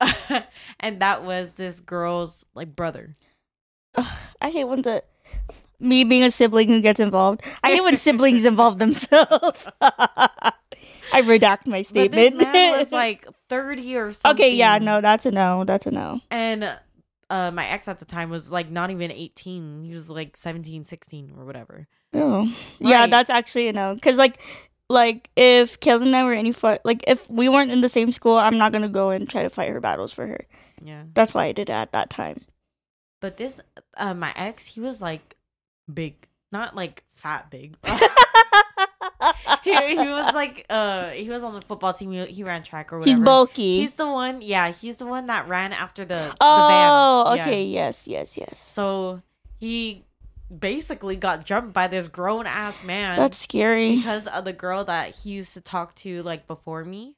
[0.80, 3.14] and that was this girl's like brother.
[3.96, 5.04] Ugh, I hate when the
[5.78, 7.42] me being a sibling who gets involved.
[7.62, 9.66] I hate when siblings involve themselves.
[11.12, 12.38] I redact my But statement.
[12.38, 14.44] this man was like 30 or something.
[14.44, 15.64] okay, yeah, no, that's a no.
[15.64, 16.20] That's a no.
[16.30, 16.78] And
[17.30, 19.84] uh, my ex at the time was like not even 18.
[19.84, 21.86] He was like 17, 16 or whatever.
[22.14, 23.94] Oh, yeah, that's actually a no.
[23.94, 24.38] Because like,
[24.88, 28.12] like if Kayla and I were any fight, like if we weren't in the same
[28.12, 30.46] school, I'm not gonna go and try to fight her battles for her.
[30.82, 31.04] Yeah.
[31.14, 32.42] That's why I did it at that time.
[33.20, 33.60] But this,
[33.96, 35.36] uh, my ex, he was like
[35.92, 36.14] big,
[36.52, 37.76] not like fat big.
[39.64, 42.12] he, he was like, uh, he was on the football team.
[42.12, 43.18] He, he ran track or whatever.
[43.18, 43.80] He's bulky.
[43.80, 47.36] He's the one, yeah, he's the one that ran after the, oh, the van.
[47.38, 47.46] Yeah.
[47.46, 48.58] okay, yes, yes, yes.
[48.58, 49.22] So
[49.58, 50.04] he
[50.56, 53.16] basically got jumped by this grown ass man.
[53.16, 53.96] That's scary.
[53.96, 57.16] because of the girl that he used to talk to like before me.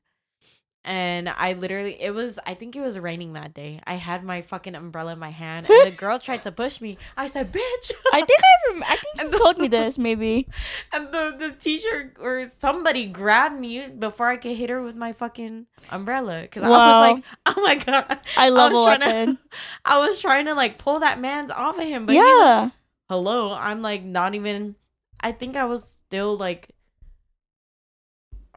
[0.84, 3.80] And I literally, it was, I think it was raining that day.
[3.86, 6.96] I had my fucking umbrella in my hand, and the girl tried to push me.
[7.16, 10.48] I said, "Bitch!" I think I, rem- I think you told me this maybe.
[10.92, 15.12] and the the teacher or somebody grabbed me before I could hit her with my
[15.12, 19.38] fucking umbrella because I was like, "Oh my god!" I love was trying to-
[19.84, 22.70] I was trying to like pull that man's off of him, but he was- yeah.
[23.10, 24.74] hello, I'm like not even.
[25.20, 26.70] I think I was still like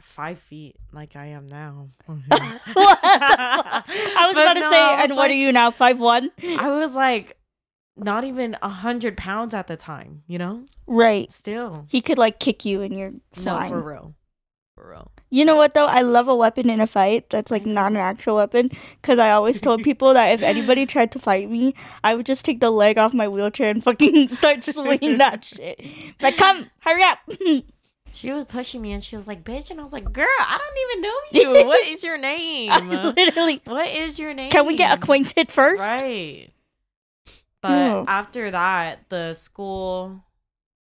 [0.02, 1.88] five feet, like I am now.
[2.06, 2.36] What the
[2.74, 3.00] fuck?
[3.04, 5.72] I was But about to no, say, and what are you now?
[5.72, 6.32] Five one?
[6.44, 7.38] I was like
[7.98, 10.24] not even a hundred pounds at the time.
[10.28, 11.32] You know, Right.
[11.32, 13.46] still He could like kick you and you're fine.
[13.46, 14.16] no for real,
[14.76, 15.12] for real.
[15.34, 15.86] You know what though?
[15.86, 17.74] I love a weapon in a fight that's like mm-hmm.
[17.74, 18.70] not an actual weapon
[19.02, 22.44] because I always told people that if anybody tried to fight me, I would just
[22.44, 25.80] take the leg off my wheelchair and fucking start swinging that shit.
[26.22, 27.20] Like, come, hurry up!
[28.14, 30.58] She was pushing me and she was like, "Bitch," and I was like, "Girl, I
[30.60, 31.66] don't even know you.
[31.68, 32.90] what is your name?
[32.90, 34.52] Literally, what is your name?
[34.52, 35.82] can we get acquainted first?
[35.82, 36.50] Right.
[37.62, 38.06] But Oh.
[38.08, 40.24] after that, the school,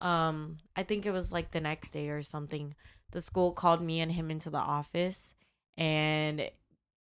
[0.00, 2.74] um, I think it was like the next day or something.
[3.10, 5.34] The school called me and him into the office,
[5.76, 6.50] and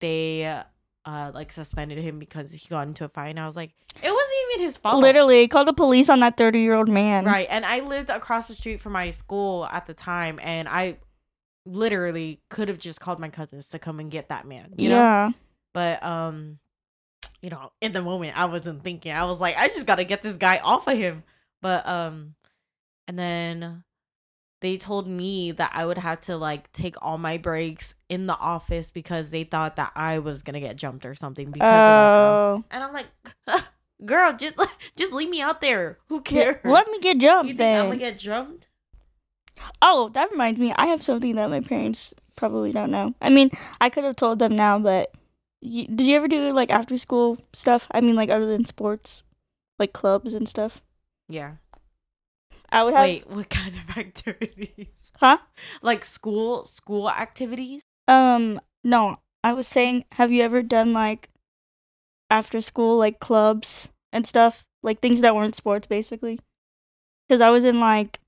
[0.01, 0.63] they,
[1.09, 3.29] uh, like suspended him because he got into a fight.
[3.29, 3.71] And I was like,
[4.03, 5.01] it wasn't even his fault.
[5.01, 7.25] Literally, called the police on that thirty-year-old man.
[7.25, 7.47] Right.
[7.49, 10.99] And I lived across the street from my school at the time, and I
[11.65, 14.75] literally could have just called my cousins to come and get that man.
[14.77, 14.97] You know?
[14.97, 15.31] yeah.
[15.73, 16.59] But um,
[17.41, 19.13] you know, in the moment I wasn't thinking.
[19.13, 21.23] I was like, I just gotta get this guy off of him.
[21.63, 22.35] But um
[23.07, 23.83] and then
[24.61, 28.37] they told me that I would have to like take all my breaks in the
[28.37, 31.87] office because they thought that I was gonna get jumped or something because of that
[31.87, 32.59] girl.
[32.59, 32.65] Oh.
[32.71, 33.07] And I'm like,
[34.05, 34.55] girl, just
[34.97, 35.99] just leave me out there.
[36.09, 36.57] Who cares?
[36.65, 37.47] let me get jumped.
[37.47, 37.81] you think then.
[37.81, 38.69] I'm gonna get jumped?
[39.83, 40.73] Oh, that reminds me.
[40.77, 43.15] I have something that my parents probably don't know.
[43.21, 45.13] I mean, I could have told them now, but
[45.63, 47.87] y did you ever do like after school stuff?
[47.91, 49.23] I mean, like other than sports,
[49.79, 50.81] like clubs and stuff.
[51.29, 51.55] Yeah.
[52.71, 53.05] I would have.
[53.05, 55.13] Wait, what kind of activities?
[55.17, 55.39] Huh?
[55.83, 57.83] Like school school activities?
[58.07, 59.19] Um, no.
[59.45, 61.31] I was saying, have you ever done like
[62.31, 66.41] after school like clubs and stuff, like things that weren't sports, basically?
[67.29, 68.21] Because I was in like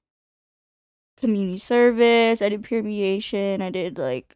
[1.18, 2.40] community service.
[2.40, 3.60] I did peer mediation.
[3.60, 4.34] I did like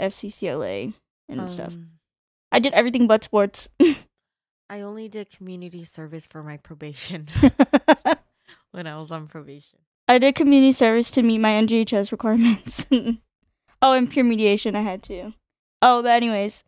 [0.00, 0.94] FCCLA
[1.28, 1.72] and stuff.
[1.74, 1.90] Um,
[2.52, 3.68] I did everything but sports.
[4.70, 7.28] I only did community service for my probation
[8.76, 9.78] when I was on probation.
[10.06, 12.86] I did community service to meet my NJHS requirements.
[12.92, 15.32] oh, and peer mediation I had to.
[15.82, 16.62] Oh, but anyways,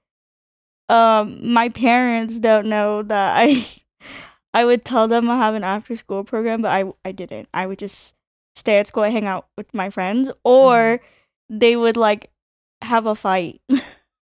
[0.89, 3.67] um, my parents don't know that I,
[4.55, 7.49] I would tell them I have an after school program, but I I didn't.
[7.55, 8.15] I would just
[8.57, 11.01] stay at school and hang out with my friends, or
[11.49, 12.31] they would like
[12.83, 13.61] have a fight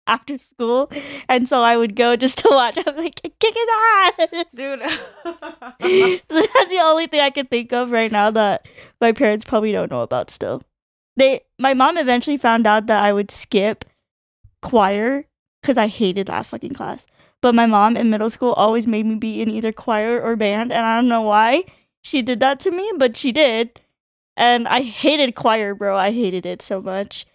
[0.07, 0.91] after school,
[1.29, 2.79] and so I would go just to watch.
[2.87, 4.83] I'm like, kick his ass, Dude.
[6.31, 8.69] so that's the only thing I can think of right now that
[9.01, 10.62] my parents probably don't know about still.
[11.17, 13.85] They my mom eventually found out that I would skip
[14.62, 15.25] choir
[15.62, 17.07] cuz I hated that fucking class.
[17.41, 20.73] But my mom in middle school always made me be in either choir or band
[20.73, 21.65] and I don't know why
[22.03, 23.81] she did that to me, but she did.
[24.37, 25.97] And I hated choir, bro.
[25.97, 27.27] I hated it so much.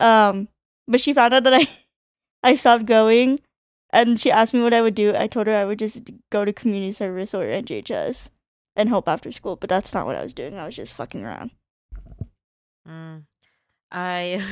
[0.00, 0.48] Um
[0.88, 1.68] but she found out that I
[2.42, 3.38] I stopped going
[3.90, 5.14] and she asked me what I would do.
[5.16, 8.30] I told her I would just go to community service or NJHS
[8.74, 10.58] and help after school, but that's not what I was doing.
[10.58, 11.50] I was just fucking around.
[12.88, 13.24] Mm.
[13.90, 14.42] I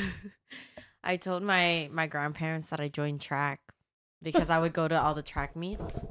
[1.04, 3.60] I told my my grandparents that I joined track
[4.22, 6.04] because I would go to all the track meets.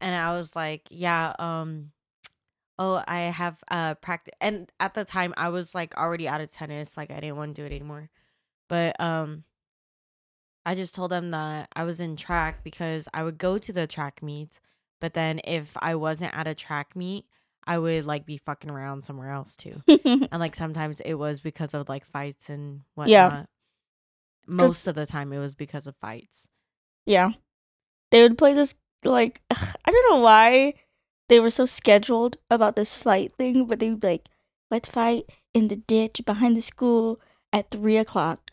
[0.00, 1.92] And I was like, yeah, um
[2.78, 6.50] oh, I have uh practice and at the time I was like already out of
[6.50, 8.10] tennis, like I didn't want to do it anymore.
[8.68, 9.44] But um
[10.64, 13.86] I just told them that I was in track because I would go to the
[13.86, 14.60] track meets,
[15.00, 17.26] but then if I wasn't at a track meet,
[17.66, 19.82] I would like be fucking around somewhere else too.
[20.04, 23.10] and like sometimes it was because of like fights and whatnot.
[23.10, 23.44] Yeah.
[24.46, 26.46] Most of the time it was because of fights.
[27.06, 27.32] yeah.
[28.10, 30.74] They would play this like I don't know why
[31.28, 34.28] they were so scheduled about this fight thing, but they would be like,
[34.70, 37.20] let's fight in the ditch behind the school
[37.52, 38.49] at three o'clock.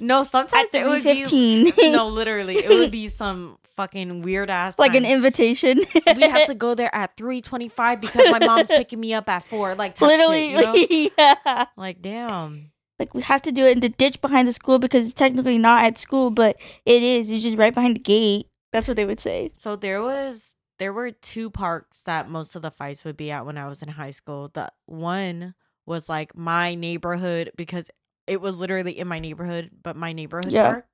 [0.00, 1.92] No, sometimes it would be 3:15.
[1.92, 5.80] no, literally, it would be some fucking weird ass like an invitation.
[6.16, 9.74] we have to go there at 3.25 because my mom's picking me up at 4
[9.74, 11.10] like literally shit, you know?
[11.46, 11.64] yeah.
[11.78, 15.06] like damn Like we have to do it in the ditch behind the school because
[15.06, 17.30] it's technically not at school, but it is.
[17.30, 18.48] It's just right behind the gate.
[18.72, 19.50] That's what they would say.
[19.54, 23.44] so there was there were two parks that most of the fights would be at
[23.44, 25.54] when i was in high school the one
[25.86, 27.90] was like my neighborhood because
[28.30, 30.70] it was literally in my neighborhood but my neighborhood Yeah.
[30.72, 30.86] park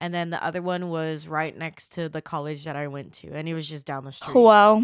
[0.00, 3.28] and then the other one was right next to the college that i went to
[3.36, 4.82] and it was just down the street Wow.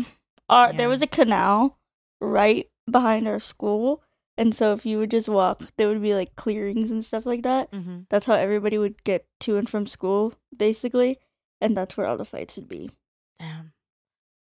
[0.51, 1.79] Our, There was a canal
[2.21, 4.03] right behind our school.
[4.39, 7.43] And so if you would just walk, there would be like clearings and stuff like
[7.43, 7.69] that.
[7.75, 11.19] hmm That's how everybody would get to and from school, basically.
[11.61, 12.91] And that's where all the fights would be.
[13.39, 13.73] damn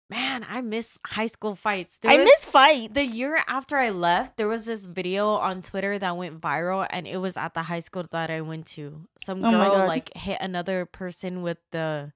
[0.09, 2.93] man i miss high school fights I was- miss fights.
[2.93, 7.07] The year after I left, there was this video on Twitter that went viral, and
[7.07, 9.07] it was at the high school that I went to.
[9.23, 12.11] Some Oh girl like hit another person with the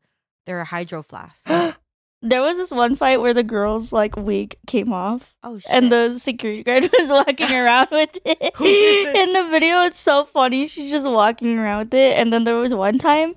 [0.45, 1.47] their hydro flask.
[2.21, 5.35] there was this one fight where the girl's like wig came off.
[5.43, 5.71] oh shit!
[5.71, 8.55] and the security guard was walking around with it.
[8.55, 9.27] Who did this?
[9.27, 10.67] In the video, it's so funny.
[10.67, 12.17] She's just walking around with it.
[12.17, 13.35] And then there was one time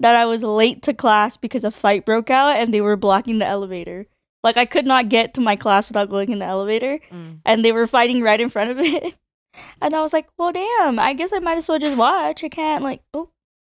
[0.00, 3.38] that I was late to class because a fight broke out and they were blocking
[3.38, 4.06] the elevator.
[4.42, 7.38] Like I could not get to my class without going in the elevator, Mm.
[7.46, 9.14] and they were fighting right in front of it.
[9.80, 10.98] And I was like, "Well, damn!
[10.98, 12.42] I guess I might as well just watch.
[12.42, 13.30] I can't like, oh,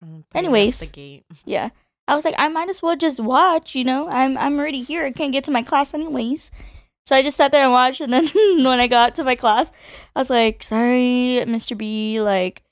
[0.04, 0.78] Mm, put it up Anyways.
[0.78, 1.24] the gate.
[1.44, 1.70] yeah."
[2.06, 3.74] I was like, "I might as well just watch.
[3.74, 5.04] You know, I'm I'm already here.
[5.04, 6.52] I can't get to my class anyways."
[7.06, 8.28] So I just sat there and watched, and then
[8.64, 9.72] when I got to my class,
[10.14, 11.76] I was like, "Sorry, Mr.
[11.76, 12.20] B.
[12.20, 12.62] Like,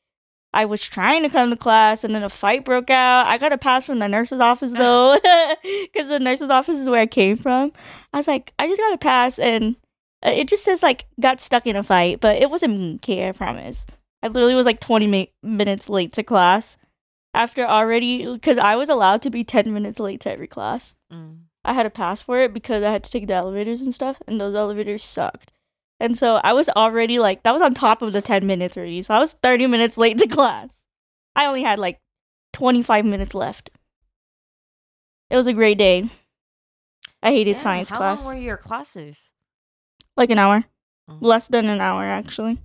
[0.55, 3.27] I was trying to come to class, and then a fight broke out.
[3.27, 5.19] I got a pass from the nurse's office though,
[5.63, 7.73] because the nurse's office is where I came from.
[8.13, 9.77] I was like, I just got a pass, and
[10.25, 12.95] uh, it just says like got stuck in a fight, but it wasn't me.
[12.97, 13.87] Okay, I promise.
[14.23, 16.77] I literally was like 20 mi- minutes late to class
[17.35, 20.95] after already because I was allowed to be 10 minutes late to every class.
[21.13, 21.39] Mm.
[21.65, 24.21] I had a pass for it because I had to take the elevators and stuff,
[24.27, 25.53] and those elevators sucked.
[26.03, 29.03] And so I was already like, that was on top of the 10 minutes already.
[29.03, 30.83] So I was 30 minutes late to class.
[31.37, 32.01] I only had like
[32.55, 33.71] 25 minutes left.
[35.31, 36.11] It was a great day.
[37.23, 38.21] I hated Damn, science how class.
[38.21, 39.33] How long were your classes?
[40.17, 40.65] like an hour.
[41.09, 41.19] Oh.
[41.21, 42.59] Less than an hour, actually.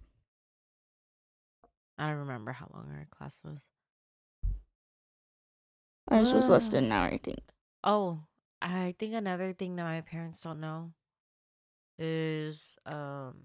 [2.00, 3.60] I don't remember how long our class was.
[6.10, 7.40] Ours was less than an hour, I think.
[7.84, 8.22] Oh,
[8.64, 10.94] I think another thing that my parents don't know
[12.00, 13.36] is um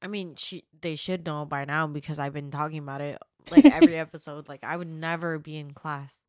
[0.00, 3.18] I mean, she they should know by now because I've been talking about it
[3.50, 4.48] like every episode.
[4.48, 6.22] Like I would never be in class.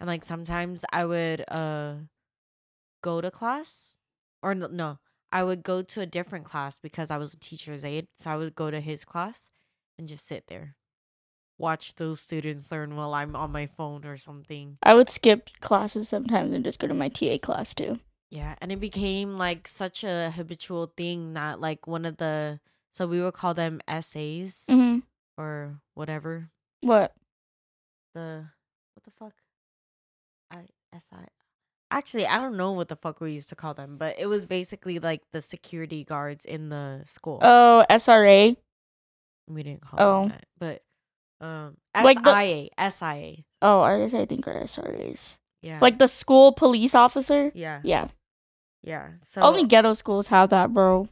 [0.00, 1.94] And like sometimes I would uh
[3.02, 3.94] go to class
[4.42, 4.98] or no, no,
[5.32, 8.08] I would go to a different class because I was a teacher's aide.
[8.14, 9.50] So I would go to his class
[9.98, 10.76] and just sit there.
[11.56, 14.78] Watch those students learn while I'm on my phone or something.
[14.82, 17.98] I would skip classes sometimes and just go to my TA class too.
[18.30, 22.60] Yeah, and it became like such a habitual thing that like one of the
[22.92, 24.98] so we would call them essays Mm-hmm.
[25.36, 26.50] or whatever.
[26.82, 27.14] What?
[28.14, 28.46] The
[28.94, 29.32] what the fuck?
[30.50, 31.26] I SI
[31.90, 34.44] Actually, I don't know what the fuck we used to call them, but it was
[34.44, 37.38] basically like the security guards in the school.
[37.40, 38.56] Oh, SRA.
[39.48, 40.20] we didn't call oh.
[40.22, 40.46] them that.
[40.58, 40.82] But
[41.46, 43.36] um Like the- SIA, SIA.
[43.62, 45.38] Oh, I guess I think are SRAs.
[45.62, 45.78] Yeah.
[45.80, 47.50] Like the school police officer.
[47.54, 47.80] yeah.
[47.82, 48.08] Yeah.
[48.82, 49.10] Yeah.
[49.20, 51.08] So Only ghetto schools have that, bro.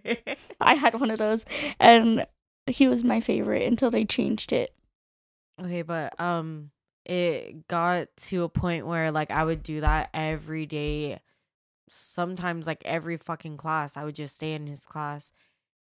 [0.60, 1.44] I had one of those,
[1.80, 2.26] and
[2.66, 4.74] he was my favorite until they changed it.
[5.60, 6.70] Okay, but um
[7.04, 11.20] it got to a point where like I would do that every day.
[11.88, 15.30] Sometimes like every fucking class, I would just stay in his class.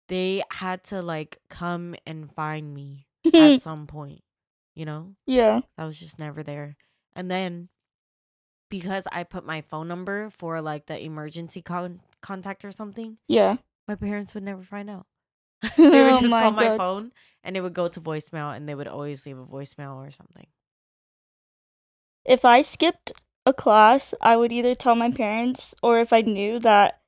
[0.08, 4.22] They had to like come and find me at some point,
[4.76, 5.16] you know?
[5.26, 5.62] yeah.
[5.78, 6.78] I was just never there.
[7.16, 7.70] And then
[8.80, 13.56] because I put my phone number for like the emergency con- contact or something, Yeah.
[13.88, 15.06] my parents would never find out.
[15.78, 18.68] they would Oh just my call my phone and it would go to voicemail and
[18.68, 20.48] they would always leave a voicemail or something.
[22.26, 23.14] If I skipped
[23.46, 27.00] a class, I would either tell my parents, or if I knew that,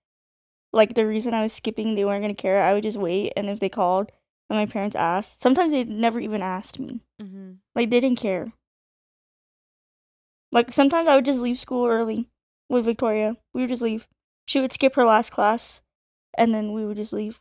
[0.71, 3.33] like, the reason I was skipping, they weren't gonna care, I would just wait.
[3.35, 4.11] And if they called,
[4.49, 5.41] and my parents asked.
[5.41, 7.01] Sometimes they never even asked me.
[7.21, 7.53] Mm-hmm.
[7.75, 8.53] Like they didn't care.
[10.51, 12.29] Like sometimes I would just leave school early
[12.69, 13.35] with Victoria.
[13.53, 14.07] We would just leave.
[14.45, 15.81] She would skip her last class,
[16.37, 17.39] and then we would just leave.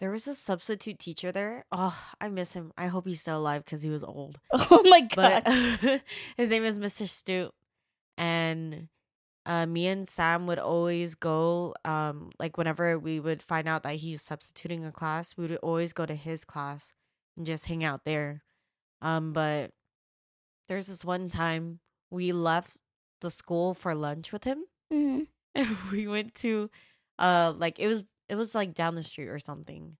[0.00, 1.66] There was a substitute teacher there.
[1.70, 2.72] Oh, I miss him.
[2.76, 4.38] I hope he's still alive because he was old.
[4.52, 5.42] Oh my god!
[5.44, 6.02] But
[6.36, 7.06] his name is Mr.
[7.06, 7.52] Stoot,
[8.16, 8.88] and
[9.46, 11.74] uh, me and Sam would always go.
[11.84, 15.92] Um, like whenever we would find out that he's substituting a class, we would always
[15.92, 16.92] go to his class
[17.36, 18.42] and just hang out there.
[19.02, 19.70] Um, but
[20.68, 21.80] there's this one time
[22.10, 22.76] we left
[23.20, 25.26] the school for lunch with him, Mhm.
[25.54, 26.70] and we went to,
[27.18, 29.96] uh, like it was it was like down the street or something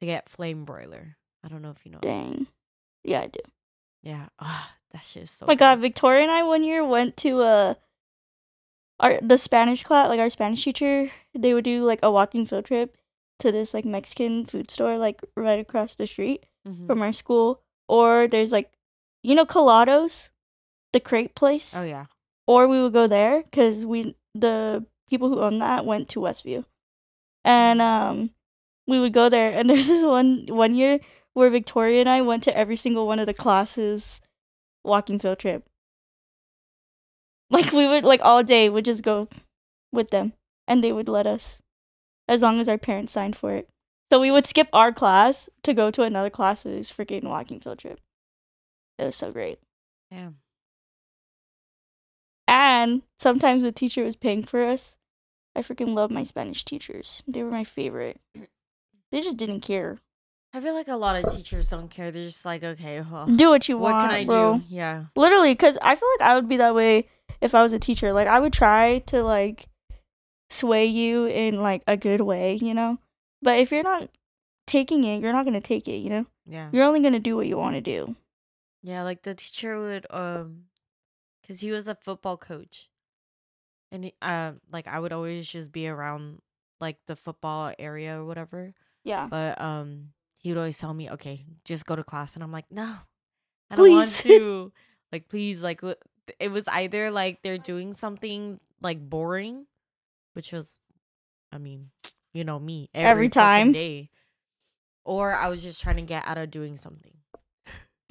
[0.00, 1.16] to get flame broiler.
[1.44, 1.98] I don't know if you know.
[2.00, 2.46] Dang.
[3.04, 3.40] Yeah, I do.
[4.02, 4.28] Yeah.
[4.38, 5.46] Ah, that shit is so.
[5.46, 5.80] Oh my god.
[5.80, 7.74] Victoria and I one year went to uh
[9.00, 12.64] our the Spanish class, like our Spanish teacher, they would do like a walking field
[12.66, 12.96] trip
[13.40, 16.86] to this like Mexican food store like right across the street Mhm.
[16.86, 17.60] from our school.
[17.88, 18.72] Or there's like
[19.22, 20.30] you know Colados,
[20.92, 21.74] the crepe place.
[21.76, 22.06] Oh yeah.
[22.46, 26.64] Or we would go there because we the people who own that went to Westview,
[27.44, 28.30] and um
[28.86, 29.52] we would go there.
[29.52, 31.00] And there's this one one year
[31.34, 34.20] where Victoria and I went to every single one of the classes
[34.84, 35.64] walking field trip.
[37.50, 39.28] Like we would like all day would just go
[39.92, 40.32] with them
[40.66, 41.60] and they would let us
[42.28, 43.68] as long as our parents signed for it.
[44.10, 48.00] So we would skip our class to go to another class's freaking walking field trip.
[48.98, 49.58] It was so great.
[50.10, 50.36] Damn.
[52.48, 54.96] And sometimes the teacher was paying for us.
[55.54, 57.22] I freaking love my Spanish teachers.
[57.26, 58.20] They were my favorite.
[59.10, 59.98] They just didn't care.
[60.54, 62.10] I feel like a lot of teachers don't care.
[62.10, 64.58] They're just like, okay, well, Do what you what want, What can I bro.
[64.58, 64.64] do?
[64.68, 65.04] Yeah.
[65.16, 67.08] Literally, because I feel like I would be that way
[67.40, 68.12] if I was a teacher.
[68.12, 69.66] Like I would try to like
[70.50, 72.98] sway you in like a good way, you know.
[73.40, 74.10] But if you're not
[74.66, 75.96] taking it, you're not gonna take it.
[75.98, 76.68] You know, Yeah.
[76.72, 78.16] you're only gonna do what you want to do.
[78.82, 80.64] Yeah, like the teacher would um
[81.46, 82.88] cuz he was a football coach.
[83.90, 86.40] And he, uh like I would always just be around
[86.80, 88.74] like the football area or whatever.
[89.04, 89.26] Yeah.
[89.30, 92.70] But um he would always tell me, "Okay, just go to class." And I'm like,
[92.70, 92.96] "No.
[93.70, 94.72] I don't want to."
[95.12, 95.82] like please like
[96.40, 99.66] it was either like they're doing something like boring,
[100.32, 100.78] which was
[101.52, 101.90] I mean,
[102.32, 103.72] you know me every, Every time.
[103.72, 104.08] day.
[105.04, 107.14] Or I was just trying to get out of doing something.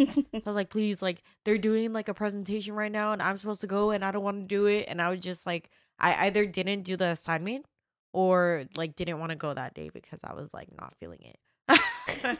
[0.07, 3.61] I was like, please, like they're doing like a presentation right now and I'm supposed
[3.61, 4.85] to go and I don't want to do it.
[4.87, 7.65] And I was just like, I either didn't do the assignment
[8.13, 12.39] or like didn't want to go that day because I was like not feeling it.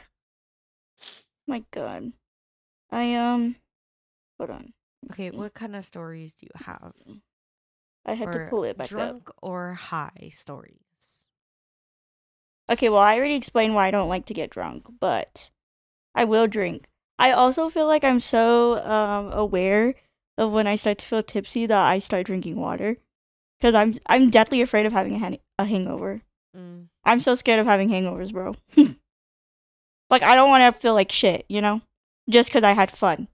[1.46, 2.12] My God.
[2.90, 3.56] I um.
[4.38, 4.72] Hold on.
[5.12, 6.92] okay, what kind of stories do you have?
[8.04, 8.90] I had to pull it back up.
[8.90, 11.28] drunk or high stories.
[12.68, 15.50] Okay, well, I already explained why I don't like to get drunk, but
[16.14, 16.88] I will drink.
[17.22, 19.94] I also feel like I'm so um aware
[20.38, 22.96] of when I start to feel tipsy that I start drinking water
[23.58, 26.22] because I'm I'm deathly afraid of having a, han- a hangover.
[26.56, 28.54] Mm, I'm so scared of having hangovers, bro.
[30.10, 31.80] like I don't want to feel like shit, you know,
[32.28, 33.28] just because I had fun.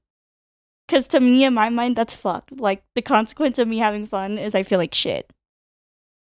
[0.87, 2.59] Because to me, in my mind, that's fucked.
[2.59, 5.31] Like the consequence of me having fun is I feel like shit.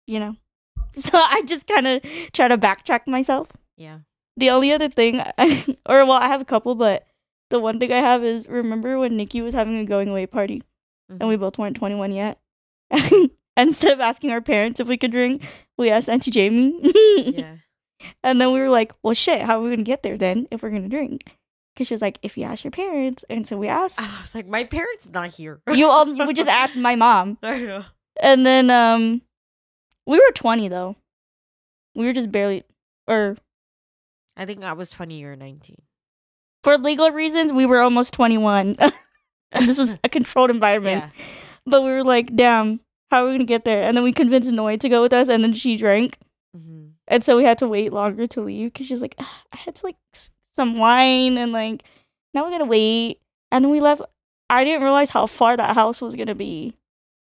[0.08, 0.36] You know.
[0.98, 2.02] So I just kind of
[2.34, 3.48] try to backtrack myself.
[3.78, 4.00] yeah.
[4.38, 5.20] The only other thing,
[5.86, 7.06] or well, I have a couple, but
[7.50, 10.64] the one thing I have is remember when Nikki was having a going away party
[11.10, 12.40] and we both weren't 21 yet?
[12.92, 15.44] and instead of asking our parents if we could drink,
[15.78, 16.80] we asked Auntie Jamie.
[17.38, 17.56] Yeah.
[18.24, 20.48] And then we were like, well, shit, how are we going to get there then
[20.52, 21.36] if we're going to drink?
[21.74, 23.26] Because she was like, if you ask your parents.
[23.30, 24.00] And so we asked.
[24.00, 25.60] I was like, my parents not here.
[25.70, 27.38] you all, we just asked my mom.
[27.44, 27.84] I know.
[28.22, 29.22] And then um,
[30.06, 30.96] we were 20 though.
[31.96, 32.64] We were just barely,
[33.08, 33.36] or
[34.38, 35.76] I think I was 20 or 19.
[36.64, 38.76] For legal reasons, we were almost 21.
[39.52, 41.04] and this was a controlled environment.
[41.04, 41.24] Yeah.
[41.66, 42.80] But we were like, damn,
[43.12, 43.84] how are we going to get there?
[43.84, 46.18] And then we convinced Noy to go with us, and then she drank.
[46.56, 49.58] hmm And so we had to wait longer to leave because she's like, "Ah, I
[49.58, 51.84] had to like s- some wine and like,
[52.34, 53.20] now we gotta wait.
[53.52, 54.02] And then we left.
[54.50, 56.74] I didn't realize how far that house was gonna be.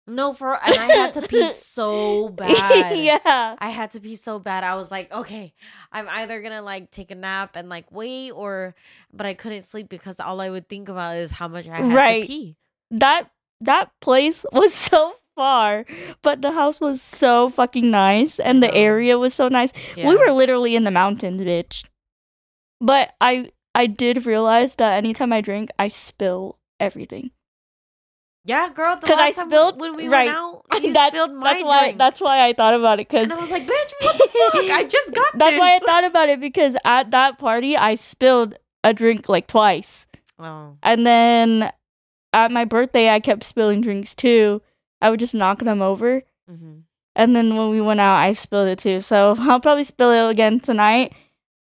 [0.08, 2.96] No, for and I had to pee so bad.
[2.98, 3.56] yeah.
[3.58, 4.64] I had to pee so bad.
[4.64, 5.52] I was like, okay,
[5.92, 8.74] I'm either gonna like take a nap and like wait, or
[9.12, 11.92] but I couldn't sleep because all I would think about is how much I had
[11.92, 12.22] Right.
[12.22, 12.56] to pee.
[12.90, 13.30] That
[13.60, 15.84] that place was so far,
[16.22, 19.72] but the house was so fucking nice and the area was so nice.
[19.96, 20.08] Yeah.
[20.08, 21.84] We were literally in the mountains, bitch.
[22.80, 27.30] But I I did realize that anytime I drink, I spill everything.
[28.44, 28.96] Yeah, girl.
[28.96, 30.26] The 'Cause I last time spilled- when we right.
[30.26, 31.80] went out, you That- spilled my that's why.
[31.82, 31.98] drink.
[31.98, 34.70] That's why I thought about it because and I was like, bitch, what the fuck?
[34.70, 35.60] I just got That's this.
[35.60, 40.06] why I thought about it because at that party I spilled a drink like twice.
[40.38, 41.72] Oh, And then
[42.32, 44.62] at my birthday I kept spilling drinks too.
[45.02, 46.22] I would just knock them over.
[46.48, 46.78] hmm
[47.16, 49.00] And then when we went out I spilled it too.
[49.02, 51.12] So I'll probably spill it again tonight.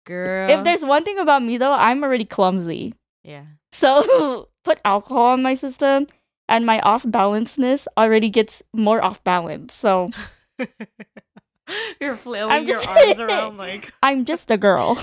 [0.07, 0.49] girl.
[0.51, 2.95] If there's one thing about me though, I'm already clumsy.
[3.23, 6.07] yeah, So put alcohol in my system
[6.51, 9.73] and my off balanceness already gets more off balance.
[9.73, 10.11] So
[12.01, 13.93] you're flailing your arms around like.
[14.03, 15.03] I'm just a girl.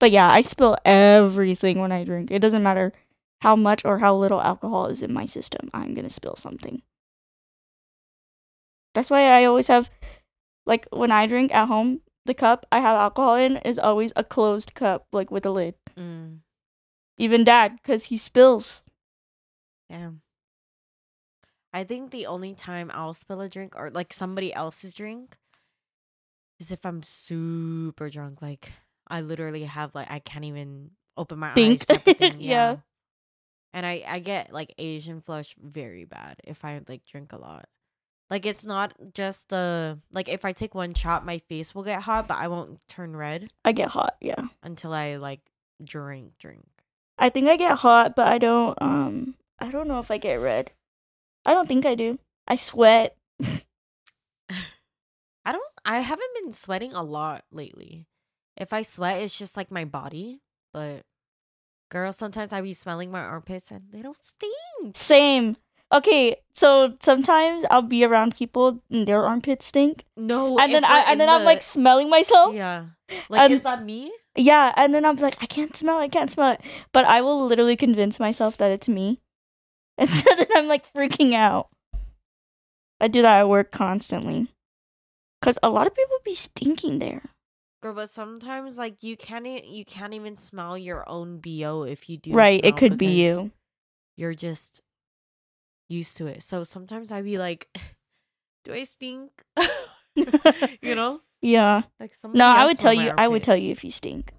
[0.00, 2.30] but yeah, I spill everything when I drink.
[2.30, 2.92] It doesn't matter
[3.42, 5.68] how much or how little alcohol is in my system.
[5.74, 6.82] I'm going to spill something.
[8.94, 9.90] That's why I always have
[10.66, 14.24] like when I drink at home, the cup I have alcohol in is always a
[14.24, 15.74] closed cup like with a lid.
[15.96, 16.38] Mm,
[17.16, 18.82] Even dad cuz he spills.
[19.90, 20.20] damn.
[21.72, 25.36] I think the only time I'll spill a drink or like somebody else's drink
[26.58, 28.42] is if I'm super drunk.
[28.42, 28.72] Like
[29.06, 31.82] I literally have like I can't even open my Think.
[31.90, 31.98] eyes.
[32.18, 32.32] Yeah.
[32.38, 32.76] yeah.
[33.74, 37.68] And I I get like Asian flush very bad if I like drink a lot.
[38.30, 42.02] Like it's not just the like if I take one shot, my face will get
[42.02, 44.42] hot, but I won't turn red I get hot, yeah.
[44.62, 45.40] until I like
[45.82, 46.66] drink drink.
[47.18, 50.36] I think I get hot, but I don't um I don't know if I get
[50.36, 50.72] red.
[51.48, 52.18] I don't think I do.
[52.46, 53.16] I sweat.
[54.50, 58.06] I don't I haven't been sweating a lot lately.
[58.54, 60.42] If I sweat, it's just like my body.
[60.74, 61.06] But
[61.90, 64.94] girl, sometimes I be smelling my armpits and they don't stink.
[64.94, 65.56] Same.
[65.90, 71.04] Okay, so sometimes I'll be around people and their armpits stink, No, and then I
[71.08, 72.54] and then I'm like smelling myself.
[72.54, 72.92] Yeah.
[73.30, 74.12] Like Um, is that me?
[74.36, 76.60] Yeah, and then I'm like, I can't smell, I can't smell it.
[76.92, 79.22] But I will literally convince myself that it's me.
[79.98, 81.68] And so then I'm like freaking out.
[83.00, 84.48] I do that at work constantly.
[85.42, 87.22] Cause a lot of people be stinking there.
[87.80, 92.16] Girl, but sometimes like you can't you can't even smell your own BO if you
[92.16, 92.32] do.
[92.32, 93.52] right, it could be you.
[94.16, 94.82] You're just
[95.88, 96.42] used to it.
[96.42, 97.68] So sometimes I'd be like,
[98.64, 99.30] do I stink?
[100.82, 101.20] you know?
[101.40, 101.82] yeah.
[102.00, 104.32] Like No, I would tell you I would tell you if you stink.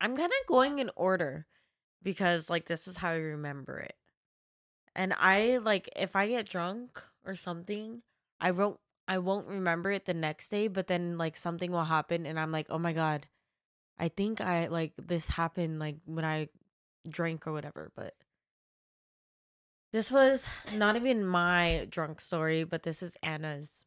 [0.00, 1.46] I'm kind of going in order
[2.02, 3.94] because like this is how I remember it.
[4.94, 8.02] And I like if I get drunk or something,
[8.40, 8.78] I won't
[9.08, 12.52] I won't remember it the next day, but then like something will happen and I'm
[12.52, 13.26] like, "Oh my god.
[13.98, 16.48] I think I like this happened like when I
[17.08, 18.14] drank or whatever." But
[19.92, 23.84] this was not even my drunk story, but this is Anna's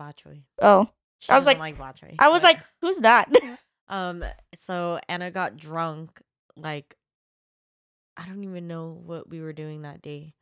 [0.00, 0.42] bachoy.
[0.60, 0.88] Oh.
[1.18, 3.30] She I was like- bachoy, I was but- like, who's that?
[3.88, 4.24] um,
[4.54, 6.20] so Anna got drunk,
[6.56, 6.96] like
[8.16, 10.34] I don't even know what we were doing that day.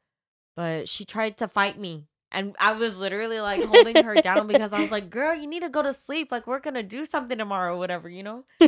[0.56, 2.06] But she tried to fight me.
[2.30, 5.62] And I was literally like holding her down because I was like, girl, you need
[5.62, 6.32] to go to sleep.
[6.32, 8.44] Like we're gonna do something tomorrow, whatever, you know?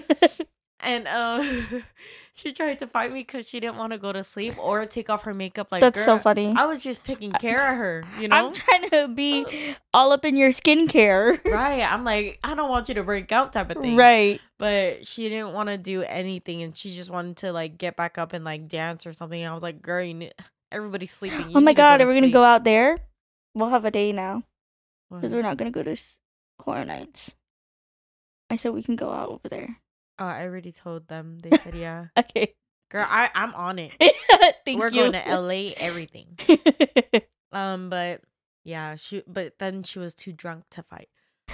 [0.80, 1.84] And um
[2.34, 5.08] she tried to fight me because she didn't want to go to sleep or take
[5.08, 5.72] off her makeup.
[5.72, 6.54] Like That's so funny.
[6.56, 8.48] I was just taking care of her, you know?
[8.48, 11.42] I'm trying to be all up in your skincare.
[11.46, 11.80] right.
[11.80, 13.96] I'm like, I don't want you to break out type of thing.
[13.96, 14.38] Right.
[14.58, 18.18] but she didn't want to do anything and she just wanted to like get back
[18.18, 19.44] up and like dance or something.
[19.44, 20.34] I was like, girl, you need-
[20.76, 21.50] everybody's sleeping.
[21.50, 22.98] You Oh my god, to are we gonna sleep." go out there?
[23.54, 24.42] We'll have a day now
[25.10, 25.96] because we're not gonna go to
[26.60, 27.34] horror nights.
[28.50, 29.80] I said we can go out over there.
[30.18, 31.38] Oh, I already told them.
[31.40, 32.06] They said yeah.
[32.16, 32.54] Okay.
[32.90, 33.92] Girl, I I'm on it.
[34.64, 35.10] Thank We're you.
[35.10, 36.38] going to LA, everything.
[37.52, 38.20] Um, but
[38.64, 41.08] yeah, she but then she was too drunk to fight.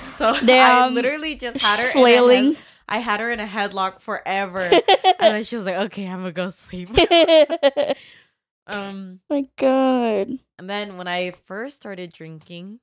[0.09, 2.57] So I literally just had her in a flailing.
[2.89, 4.62] I had her in a headlock forever.
[4.62, 4.83] and
[5.20, 6.89] then she was like, "Okay, I'm gonna go sleep."
[8.67, 10.39] Um, my god.
[10.59, 12.81] And then when I first started drinking,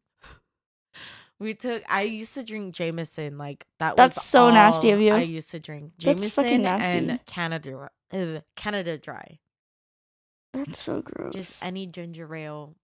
[1.40, 1.84] we took.
[1.90, 3.38] I used to drink Jameson.
[3.38, 3.96] Like that.
[3.96, 5.14] That's was so nasty of you.
[5.14, 9.40] I used to drink Jameson and Canada, uh, Canada Dry.
[10.54, 11.34] That's so gross.
[11.34, 12.76] Just any ginger ale.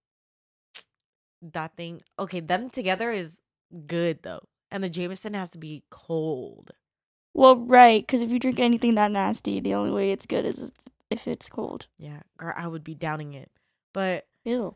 [1.41, 2.01] That thing.
[2.17, 3.41] Okay, them together is
[3.87, 4.41] good though,
[4.71, 6.71] and the Jameson has to be cold.
[7.33, 10.57] Well, right, because if you drink anything that nasty, the only way it's good is
[10.59, 10.85] it's-
[11.15, 11.87] if it's cold.
[11.97, 13.49] Yeah, girl, I would be downing it.
[13.93, 14.73] But Ew.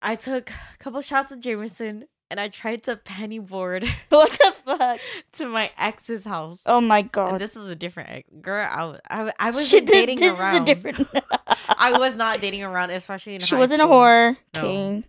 [0.00, 4.52] I took a couple shots of Jameson and I tried to penny board What the
[4.64, 5.00] fuck?
[5.32, 6.62] to my ex's house.
[6.66, 7.40] Oh my And god.
[7.40, 8.28] this is a different ex.
[8.40, 10.54] Girl, I was She did- dating this around.
[10.54, 11.08] is a different.
[11.68, 14.36] I was not dating around, especially in she wasn't a whore.
[14.54, 14.60] No.
[14.64, 15.04] Okay.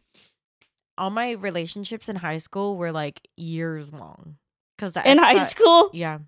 [0.98, 4.36] All my relationships in high school were like years long.
[4.78, 6.20] Cause In high that- school, yeah,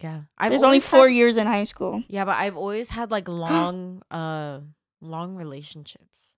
[0.00, 0.22] yeah.
[0.38, 2.02] I've there's only four had- years in high school.
[2.08, 4.60] yeah, but I've always had like long, uh,
[5.00, 6.34] long relationships.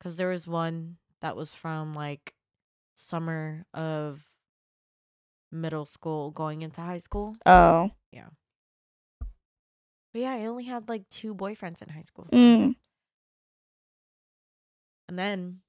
[0.00, 2.34] Cuz there was one that was from like
[2.96, 4.30] summer of
[5.52, 7.36] middle school going into high school.
[7.44, 7.90] Oh.
[8.12, 8.28] Yeah.
[9.20, 12.26] But yeah, I only had like two boyfriends in high school.
[12.30, 12.74] so- Mm.
[15.08, 15.60] And then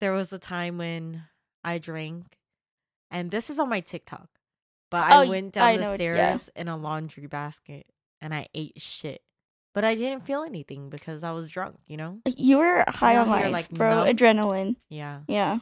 [0.00, 1.24] there was a time when
[1.62, 2.38] I drank,
[3.10, 4.37] and this is on my TikTok.
[4.90, 6.34] But Oh, I y- went down I the know it- yeah.
[6.36, 7.86] stairs in a laundry basket
[8.20, 9.20] and I ate shit.
[9.74, 12.20] But I didn't feel anything because I was drunk, you know?
[12.36, 14.04] You were high on life, like, bro.
[14.04, 14.16] numb.
[14.16, 14.76] Adrenaline.
[14.88, 15.20] Yeah.
[15.28, 15.58] Yeah.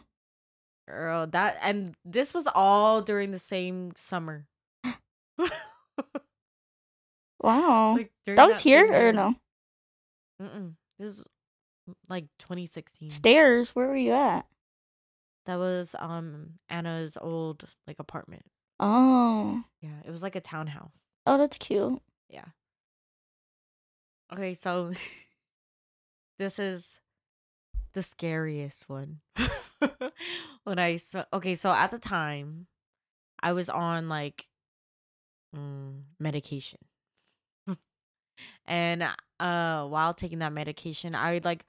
[0.88, 4.46] Girl, that and this was all during the same summer.
[7.40, 7.94] Wow.
[7.96, 9.34] like that was same here or no?
[10.42, 10.74] Mm-mm.
[10.98, 11.24] This is
[12.08, 13.10] like 2016.
[13.10, 13.70] Stairs.
[13.74, 14.46] Where were you at?
[15.46, 18.42] That was um Anna's old like apartment.
[18.78, 19.64] Oh.
[19.80, 21.08] Yeah, it was like a townhouse.
[21.26, 22.00] Oh, that's cute.
[22.28, 22.44] Yeah.
[24.32, 24.92] Okay, so
[26.38, 27.00] this is
[27.92, 29.20] the scariest one.
[30.64, 32.66] when I sm- okay, so at the time,
[33.40, 34.48] I was on like
[35.54, 36.80] mm, medication,
[38.66, 39.02] and
[39.40, 41.64] uh, while taking that medication, I would like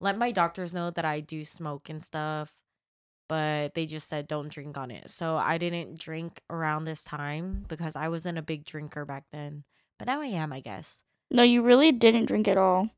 [0.00, 2.61] let my doctors know that I do smoke and stuff,
[3.28, 5.10] but they just said don't drink on it.
[5.10, 9.64] So I didn't drink around this time because I wasn't a big drinker back then,
[9.98, 11.02] but now I am, I guess.
[11.30, 12.90] No, you really didn't drink at all.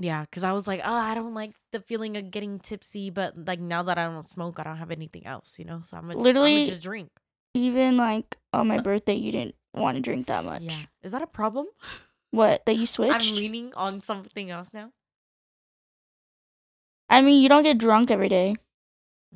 [0.00, 3.34] Yeah, because I was like, oh, I don't like the feeling of getting tipsy, but
[3.46, 5.80] like now that I don't smoke, I don't have anything else, you know.
[5.82, 7.10] So I'm gonna Literally- just drink.
[7.54, 10.62] Even like on my birthday, you didn't want to drink that much.
[10.62, 11.66] Uh Yeah, is that a problem?
[12.30, 12.64] What?
[12.66, 13.14] That you switched?
[13.30, 14.92] I'm leaning on something else now.
[17.08, 18.56] I mean, you don't get drunk every day.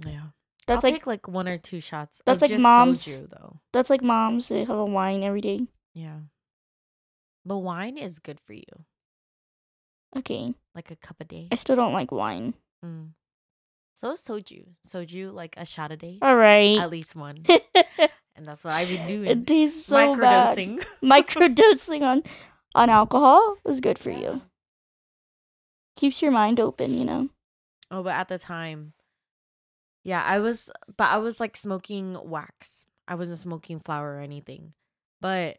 [0.05, 0.21] Yeah,
[0.67, 2.23] That's I'll like take like one or two shots.
[2.25, 3.61] that's of like mom's- soju, though.
[3.73, 4.49] that's like moms.
[4.49, 5.67] They have a wine every day.
[5.95, 6.17] Yeah,
[7.45, 8.65] but wine is good for you,
[10.17, 10.55] Okay.
[10.75, 11.49] like a cup a day.
[11.53, 12.55] I still don't like wine.
[12.85, 13.11] Mm.
[13.95, 14.65] So soju.
[14.87, 16.79] Soju like a shot a day, All right.
[16.79, 17.45] at least one,
[18.35, 19.27] and that's what I've been doing.
[19.31, 20.57] it tastes so bad.
[20.57, 20.85] Microdosing.
[21.03, 22.23] Microdosing on
[22.75, 24.41] on alcohol is good for you.
[25.97, 27.29] Keeps your mind open, you know.
[27.91, 28.95] Oh, but at the time,
[30.05, 32.87] yeah, I was, but I was like smoking wax.
[33.07, 34.73] I wasn't smoking flower or anything.
[35.21, 35.59] But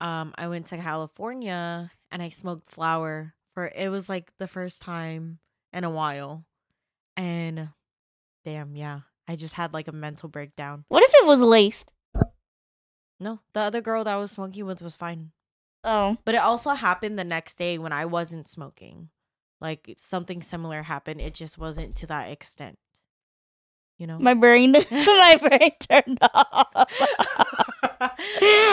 [0.00, 4.82] um, I went to California and I smoked flower for it was like the first
[4.82, 5.38] time
[5.72, 6.44] in a while,
[7.16, 7.68] and
[8.44, 10.84] damn, yeah, I just had like a mental breakdown.
[10.88, 11.92] What if it was laced?
[13.18, 15.32] No, the other girl that I was smoking with was fine,
[15.84, 19.10] Oh, but it also happened the next day when I wasn't smoking.
[19.60, 21.20] Like something similar happened.
[21.20, 22.78] It just wasn't to that extent.
[24.00, 24.18] You know.
[24.18, 26.68] my brain, my brain turned off.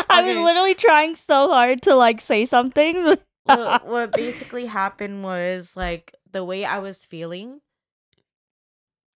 [0.09, 3.17] I was literally trying so hard to like say something.
[3.43, 7.59] what, what basically happened was like the way I was feeling,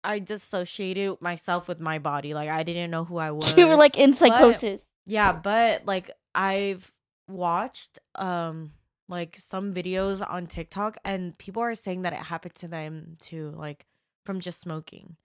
[0.03, 2.33] I dissociated myself with my body.
[2.33, 3.53] Like I didn't know who I was.
[3.57, 4.83] you were like in psychosis.
[5.05, 6.91] yeah, but like I've
[7.27, 8.71] watched um
[9.07, 13.53] like some videos on TikTok and people are saying that it happened to them too,
[13.55, 13.85] like
[14.25, 15.17] from just smoking.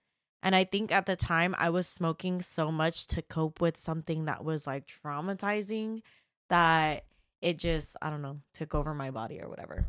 [0.45, 4.27] And I think at the time I was smoking so much to cope with something
[4.27, 6.03] that was like traumatizing
[6.51, 7.07] that
[7.41, 9.87] it just, I don't know, took over my body or whatever.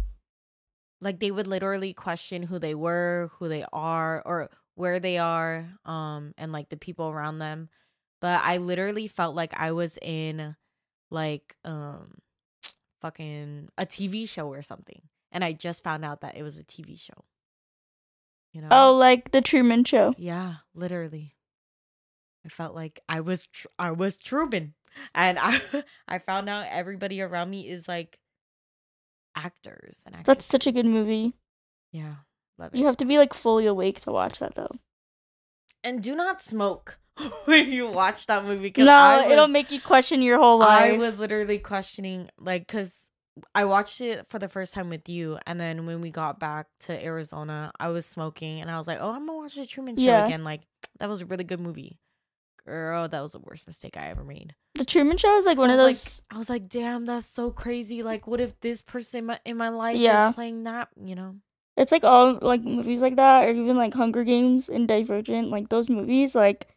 [1.01, 5.65] Like they would literally question who they were, who they are, or where they are,
[5.83, 7.67] um, and like the people around them.
[8.21, 10.55] But I literally felt like I was in
[11.11, 12.19] like um
[13.01, 15.01] fucking a TV show or something.
[15.33, 17.25] And I just found out that it was a TV show.
[18.55, 18.69] You know?
[18.71, 20.15] Oh, like the Truman Show.
[20.17, 21.35] Yeah, literally.
[22.45, 24.75] I felt like I was tr- I was Truman,
[25.13, 25.59] and I
[26.07, 28.17] I found out everybody around me is like
[29.35, 30.25] actors and actresses.
[30.37, 31.33] That's such a good movie.
[31.91, 32.15] Yeah,
[32.57, 32.77] love it.
[32.77, 34.71] You have to be like fully awake to watch that though.
[35.83, 36.97] and do not smoke
[37.45, 38.71] when you watch that movie.
[38.77, 40.93] No, I it'll make you question your whole life.
[40.93, 43.07] I was literally questioning, like, because
[43.53, 46.67] I watched it for the first time with you, and then when we got back
[46.81, 49.97] to Arizona, I was smoking, and I was like, "Oh, I'm gonna watch the Truman
[49.97, 50.25] Show Yeah.
[50.25, 50.61] again." Like,
[50.99, 51.99] that was a really good movie.
[52.65, 54.55] Girl, that was the worst mistake I ever made.
[54.75, 56.23] the Truman Show is like one of those.
[56.29, 59.39] Like, I was like, "Damn, that's so crazy." Like, what if this person in my,
[59.45, 60.29] in my life Yeah.
[60.29, 60.89] is playing that?
[61.01, 61.35] You know?
[61.77, 65.49] it's like all like movies like that, or even like Hunger Games and Divergent.
[65.49, 66.67] Like those movies, like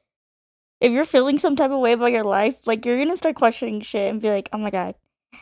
[0.80, 3.80] if you're feeling some type of way about your life, like you're gonna start questioning
[3.80, 4.94] shit and be like, "Oh my god,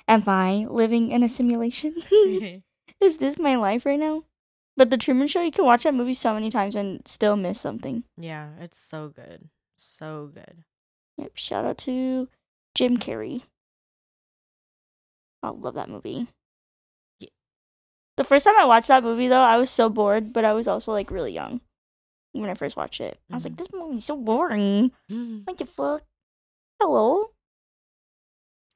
[0.09, 1.95] am I living in a simulation?
[3.01, 4.25] is this my life right now?"
[4.77, 7.61] But the Truman Show, you can watch that movie so many times and still miss
[7.61, 8.05] something.
[8.19, 10.65] yeah, it's so good, so good.
[11.17, 11.33] Yep.
[11.35, 12.29] Shout out to
[12.75, 13.43] Jim Carrey.
[15.43, 16.29] I love that movie.
[18.17, 20.67] The first time I watched that movie though, I was so bored, but I was
[20.67, 21.61] also like really young
[22.33, 23.19] when I first watched it.
[23.31, 23.59] I was like, Mhm.
[23.59, 24.91] this movie's so boring.
[25.45, 26.03] What the fuck?
[26.81, 27.33] Hello.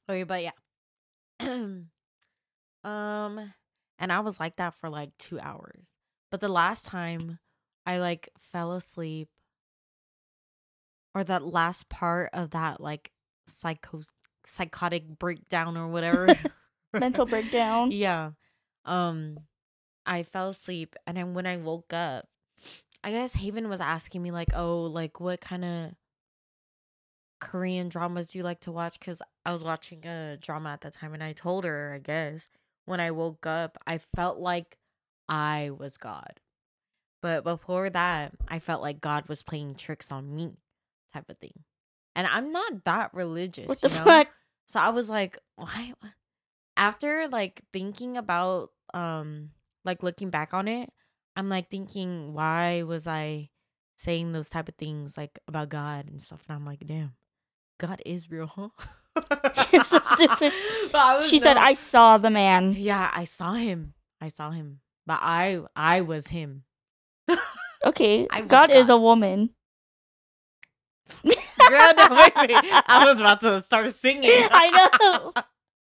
[0.09, 0.53] Okay, but yeah.
[2.85, 3.53] um
[3.99, 5.95] and I was like that for like 2 hours.
[6.31, 7.39] But the last time
[7.87, 9.29] I like fell asleep
[11.15, 13.11] or that last part of that like
[13.47, 14.03] psycho
[14.45, 16.35] psychotic breakdown or whatever
[16.93, 17.91] Mental breakdown.
[17.93, 18.31] Yeah.
[18.85, 19.39] Um
[20.07, 22.27] I fell asleep and then when I woke up,
[23.05, 25.93] I guess Haven was asking me like, "Oh, like what kind of
[27.41, 30.91] Korean dramas do you like to watch?" cuz I was watching a drama at the
[30.91, 32.49] time and I told her, I guess,
[32.85, 34.79] when I woke up, I felt like
[35.29, 36.41] I was God.
[37.23, 40.57] But before that, I felt like God was playing tricks on me
[41.13, 41.65] type of thing.
[42.17, 44.05] And I'm not that religious, What the you know?
[44.05, 44.29] fuck?
[44.67, 45.95] So I was like, why?
[46.77, 49.51] After like thinking about, um,
[49.85, 50.91] like looking back on it,
[51.37, 53.51] I'm like thinking, why was I
[53.97, 56.43] saying those type of things like about God and stuff?
[56.49, 57.15] And I'm like, damn,
[57.81, 58.69] God is real, huh?
[59.73, 60.53] You're so stupid.
[60.93, 63.95] But I was She said, "I saw the man." yeah, I saw him.
[64.21, 66.65] I saw him, but I, I was him.
[67.83, 69.57] Okay, was God, is a woman.
[71.25, 72.55] Girl, don't make me.
[72.87, 74.29] I was about to start singing.
[74.29, 75.33] I know.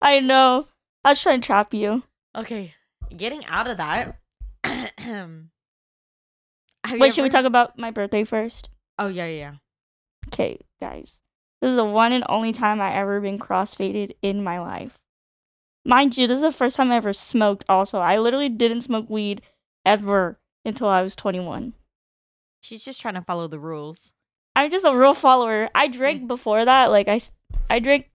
[0.01, 0.67] I know.
[1.03, 2.03] I was trying to trap you.
[2.33, 2.73] Okay,
[3.11, 4.15] getting out of that.
[6.89, 8.69] Wait, should we talk about my birthday first?
[8.97, 9.35] Oh yeah, yeah.
[9.35, 9.53] yeah.
[10.29, 11.19] Okay, guys.
[11.63, 14.99] This is the one and only time I ever been crossfaded in my life.
[15.85, 17.99] Mind you, this is the first time I ever smoked also.
[17.99, 19.41] I literally didn't smoke weed
[19.85, 21.71] ever until I was 21.
[22.59, 24.11] She's just trying to follow the rules.
[24.57, 25.69] I'm just a real follower.
[25.73, 25.93] I Mm.
[25.93, 26.91] drank before that.
[26.91, 27.31] Like I, s-
[27.69, 28.09] I drank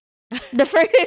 [0.53, 0.89] the first.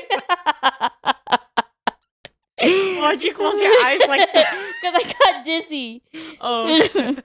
[2.61, 4.73] Why'd you close your eyes like that?
[4.81, 6.03] Because I got dizzy.
[6.41, 7.17] Oh.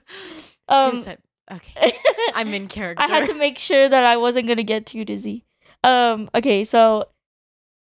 [0.68, 1.04] Um,
[1.50, 1.92] okay.
[2.34, 3.02] I'm in character.
[3.02, 5.44] I had to make sure that I wasn't gonna get too dizzy.
[5.84, 6.28] Um.
[6.34, 6.64] Okay.
[6.64, 7.08] So,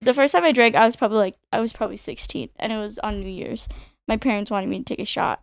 [0.02, 2.78] the first time I drank, I was probably like I was probably 16, and it
[2.78, 3.68] was on New Year's.
[4.08, 5.42] My parents wanted me to take a shot,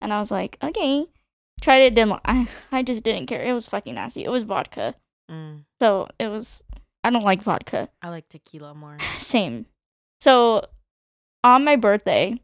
[0.00, 1.06] and I was like, okay.
[1.60, 1.94] Tried it.
[1.94, 2.20] Didn't.
[2.24, 2.48] I.
[2.72, 3.42] I just didn't care.
[3.42, 4.24] It was fucking nasty.
[4.24, 4.94] It was vodka.
[5.30, 6.62] Mm, So it was.
[7.04, 7.88] I don't like vodka.
[8.02, 8.96] I like tequila more.
[9.16, 9.66] Same.
[10.20, 10.62] So,
[11.44, 12.40] on my birthday,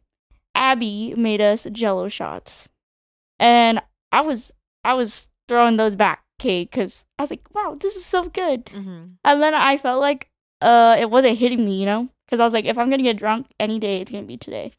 [0.55, 2.69] Abby made us Jello shots,
[3.39, 3.81] and
[4.11, 4.53] I was
[4.83, 8.65] I was throwing those back, okay, because I was like, wow, this is so good.
[8.65, 9.03] Mm-hmm.
[9.23, 10.29] And then I felt like
[10.61, 13.17] uh it wasn't hitting me, you know, because I was like, if I'm gonna get
[13.17, 14.71] drunk any day, it's gonna be today.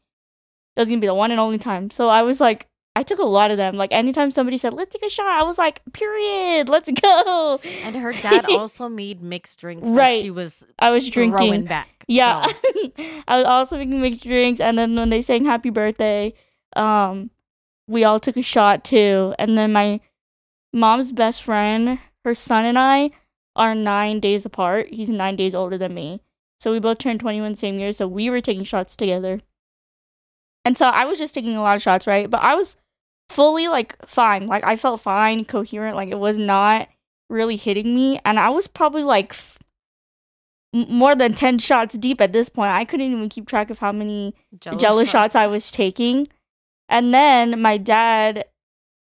[0.75, 1.89] It was gonna be the one and only time.
[1.89, 2.65] So I was like.
[2.95, 3.77] I took a lot of them.
[3.77, 7.95] Like anytime somebody said, "Let's take a shot," I was like, "Period, let's go." And
[7.95, 10.21] her dad also made mixed drinks that Right.
[10.21, 11.65] she was I was throwing drinking.
[11.65, 12.03] back.
[12.07, 12.41] Yeah.
[12.45, 12.53] so-
[13.27, 16.33] I was also making mixed drinks and then when they sang happy birthday,
[16.75, 17.29] um
[17.89, 19.33] we all took a shot too.
[19.39, 19.99] And then my
[20.71, 23.11] mom's best friend, her son and I
[23.55, 24.93] are 9 days apart.
[24.93, 26.21] He's 9 days older than me.
[26.59, 29.41] So we both turned 21 same year, so we were taking shots together.
[30.65, 32.29] And so I was just taking a lot of shots, right?
[32.29, 32.77] But I was
[33.29, 34.45] fully like fine.
[34.45, 36.89] Like I felt fine, coherent, like it was not
[37.29, 39.59] really hitting me and I was probably like f-
[40.73, 42.71] more than 10 shots deep at this point.
[42.71, 45.35] I couldn't even keep track of how many jello, shots.
[45.35, 46.27] I was taking.
[46.89, 48.45] And then my dad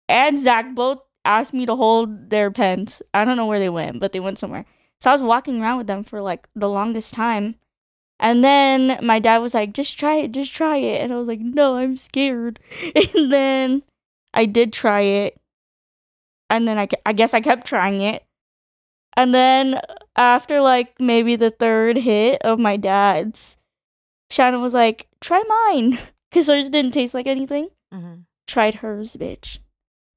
[0.08, 3.02] and Zach both asked me to hold their pens.
[3.14, 4.66] I don't know where they went, but they went somewhere.
[5.00, 7.56] So I was walking around with them for like the longest time.
[8.20, 11.02] And then my dad was like, just try it, just try it.
[11.02, 12.60] And I was like, no, I'm scared.
[12.96, 13.84] And then
[14.34, 15.38] I did try it.
[16.50, 18.24] And then I, I guess I kept trying it.
[19.18, 19.82] And then
[20.16, 23.58] after like maybe the third hit of my dad's,
[24.30, 26.00] Shannon was like, try mine.
[26.34, 27.70] Because hers didn't taste like anything.
[27.92, 28.14] hmm
[28.48, 29.60] Tried hers, bitch.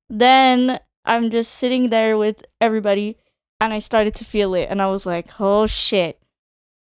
[0.09, 3.19] Then I'm just sitting there with everybody
[3.61, 4.69] and I started to feel it.
[4.71, 6.19] And I was like, oh shit.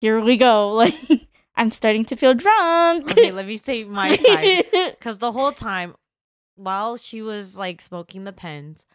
[0.01, 0.73] Here we go.
[0.83, 0.95] Like,
[1.57, 3.11] I'm starting to feel drunk.
[3.11, 4.65] Okay, let me say my side.
[4.73, 5.95] Because the whole time,
[6.57, 8.87] while she was like smoking the pens,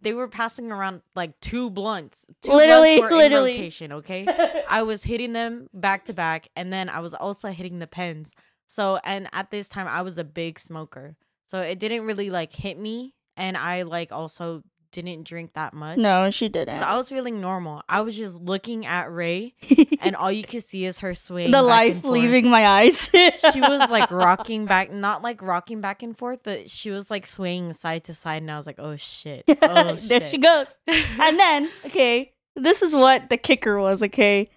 [0.00, 2.26] they were passing around like two blunts.
[2.42, 3.52] Two Literally, blunts were literally.
[3.52, 3.92] in rotation.
[3.92, 4.26] Okay,
[4.68, 8.32] I was hitting them back to back, and then I was also hitting the pens.
[8.72, 11.14] So, and at this time, I was a big smoker,
[11.46, 14.62] so it didn't really like hit me, and I like also
[14.92, 15.98] didn't drink that much.
[15.98, 16.78] no, she didn't.
[16.78, 17.82] So I was feeling normal.
[17.86, 19.52] I was just looking at Ray,
[20.00, 21.50] and all you could see is her swaying.
[21.50, 23.10] the life leaving my eyes.
[23.12, 27.26] she was like rocking back, not like rocking back and forth, but she was like
[27.26, 29.44] swaying side to side, and I was like, "Oh shit!
[29.60, 30.68] Oh shit!" there she goes.
[30.88, 34.48] And then, okay, this is what the kicker was, okay?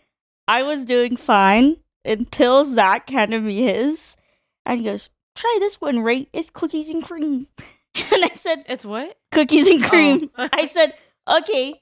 [0.47, 1.75] I was doing fine
[2.05, 4.15] until Zach handed me his.
[4.65, 6.27] And he goes, try this one, right?
[6.33, 7.47] It's cookies and cream.
[8.11, 9.17] And I said, It's what?
[9.31, 10.29] cookies and cream.
[10.37, 10.49] Oh.
[10.51, 10.93] I said,
[11.29, 11.75] okay.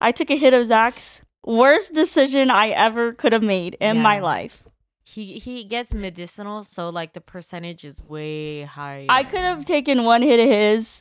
[0.00, 4.18] I took a hit of Zach's worst decision I ever could have made in my
[4.18, 4.64] life.
[5.04, 9.06] He he gets medicinal, so like the percentage is way higher.
[9.08, 11.00] I could have taken one hit of his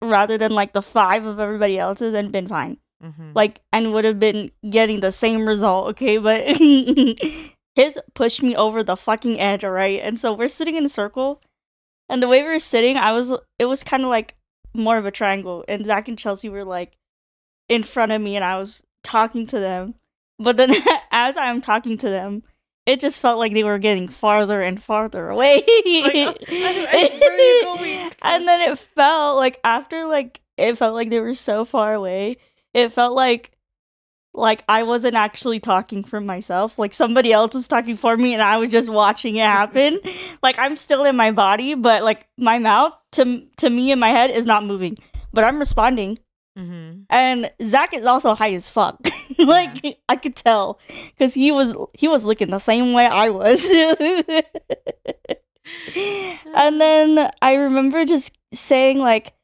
[0.00, 2.78] rather than like the five of everybody else's and been fine.
[3.04, 3.36] Mhm.
[3.36, 6.18] Like, and would have been getting the same result, okay?
[6.18, 6.42] But
[7.74, 10.00] his pushed me over the fucking edge, alright?
[10.02, 11.40] And so we're sitting in a circle,
[12.08, 14.36] and the way we were sitting, I was, it was kind of like
[14.74, 15.64] more of a triangle.
[15.68, 16.96] And Zach and Chelsea were like
[17.68, 19.94] in front of me, and I was talking to them.
[20.38, 20.74] But then
[21.10, 22.42] as I'm talking to them,
[22.84, 25.58] it just felt like they were getting farther and farther away.
[25.58, 25.66] Like,
[26.48, 28.12] I- I- where are you going?
[28.22, 32.38] and then it felt like after like it felt like they were so far away.
[32.74, 33.51] It felt like
[34.34, 36.78] like I wasn't actually talking for myself.
[36.78, 40.00] Like somebody else was talking for me and I was just watching it happen.
[40.42, 44.08] like I'm still in my body, but like my mouth to to me in my
[44.08, 44.96] head is not moving.
[45.32, 46.18] But I'm responding.
[46.58, 47.02] Mm-hmm.
[47.08, 48.98] And Zach is also high as fuck.
[49.38, 50.78] like I could tell
[51.10, 53.68] because he was he was looking the same way I was.
[56.54, 59.34] and then I remember just saying like,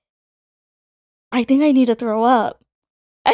[1.32, 2.62] I think I need to throw up.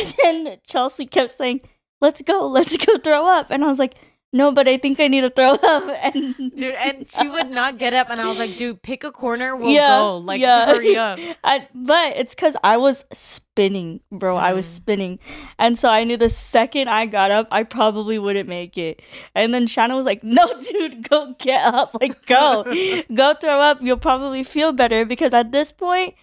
[0.00, 0.14] And
[0.44, 1.60] then Chelsea kept saying,
[2.00, 3.94] "Let's go, let's go throw up." And I was like,
[4.32, 7.78] "No, but I think I need to throw up." And Dude, and she would not
[7.78, 10.18] get up, and I was like, "Dude, pick a corner, we'll Yeah, go.
[10.18, 10.66] Like, yeah.
[10.66, 14.36] hurry up." I, but it's because I was spinning, bro.
[14.36, 14.74] I was Mhm.
[14.76, 15.18] spinning.
[15.58, 19.00] And so I knew the second I got up, I probably wouldn't make it.
[19.34, 21.96] And then Shannon was like, no, dude, go get up.
[22.00, 22.64] Like, go.
[23.14, 23.78] go throw up.
[23.80, 26.14] You'll probably feel better because at this point,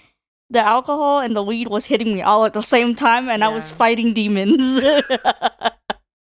[0.52, 3.47] the alcohol and the weed was hitting me all at the same time, and I
[3.47, 4.62] was fighting demons.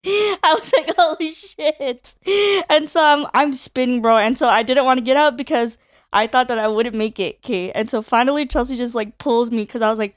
[0.05, 2.15] I was like, holy shit.
[2.69, 4.17] And so I'm I'm spinning, bro.
[4.17, 5.77] And so I didn't want to get up because
[6.13, 7.71] I thought that I wouldn't make it, okay?
[7.71, 10.15] And so finally Chelsea just like pulls me because I was like,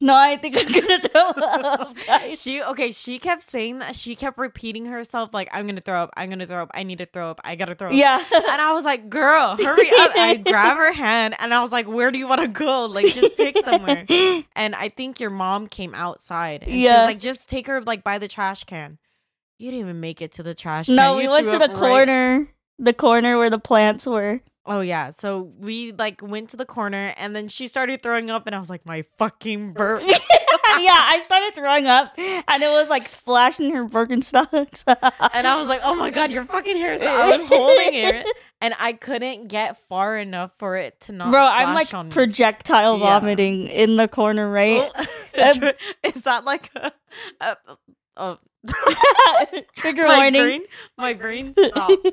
[0.00, 1.96] no, I think I'm gonna throw up.
[2.36, 2.90] She okay.
[2.92, 3.94] She kept saying that.
[3.96, 6.10] She kept repeating herself, like, "I'm gonna throw up.
[6.16, 6.70] I'm gonna throw up.
[6.74, 7.40] I need to throw up.
[7.44, 8.22] I gotta throw up." Yeah.
[8.32, 11.86] And I was like, "Girl, hurry up!" I grab her hand, and I was like,
[11.86, 12.86] "Where do you want to go?
[12.86, 14.06] Like, just pick somewhere."
[14.56, 17.04] And I think your mom came outside, and she Yeah.
[17.04, 18.98] was like, "Just take her like by the trash can."
[19.58, 20.96] You didn't even make it to the trash can.
[20.96, 22.48] no, we You went to the right- corner.
[22.78, 24.40] The corner where the plants were.
[24.66, 28.46] Oh yeah, so we like went to the corner, and then she started throwing up,
[28.46, 30.16] and I was like, "My fucking burp." yeah,
[30.92, 34.84] I started throwing up and it was like splashing her Birkenstocks.
[35.34, 38.26] And I was like, "Oh my god, your fucking hair!" So I was holding it,
[38.60, 41.30] and I couldn't get far enough for it to not.
[41.32, 42.12] Bro, I'm like on me.
[42.12, 43.18] projectile Yeah.
[43.20, 44.90] vomiting in the corner, right?
[44.94, 45.72] Oh,
[46.04, 46.92] Is that like a,
[47.40, 47.56] a,
[48.16, 48.38] a
[49.76, 50.42] Trigger my warning.
[50.42, 50.62] brain?
[50.98, 52.06] My brain stopped.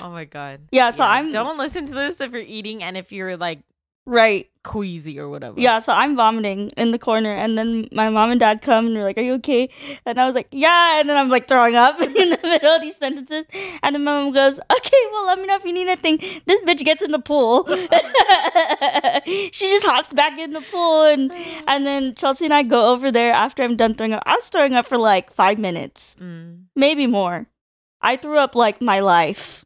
[0.00, 0.60] Oh my god.
[0.72, 3.60] Yeah, so I'm- Don't listen to this if you're eating and if you're like
[4.04, 4.50] Right.
[4.64, 5.60] queasy or whatever.
[5.60, 8.96] Yeah, so I'm vomiting in the corner and then my mom and dad come and
[8.96, 9.68] they're like, Are you okay?
[10.04, 12.82] And I was like, Yeah, and then I'm like throwing up in the middle of
[12.82, 13.44] these sentences.
[13.82, 16.18] And then my mom goes, Okay, well let me know if you need anything.
[16.46, 17.64] This bitch gets in the pool.
[19.52, 21.30] she just hops back in the pool and
[21.68, 24.22] and then Chelsea and I go over there after I'm done throwing up.
[24.26, 26.16] I was throwing up for like five minutes.
[26.20, 26.64] Mm.
[26.74, 27.46] maybe more.
[28.00, 29.64] I threw up like my life.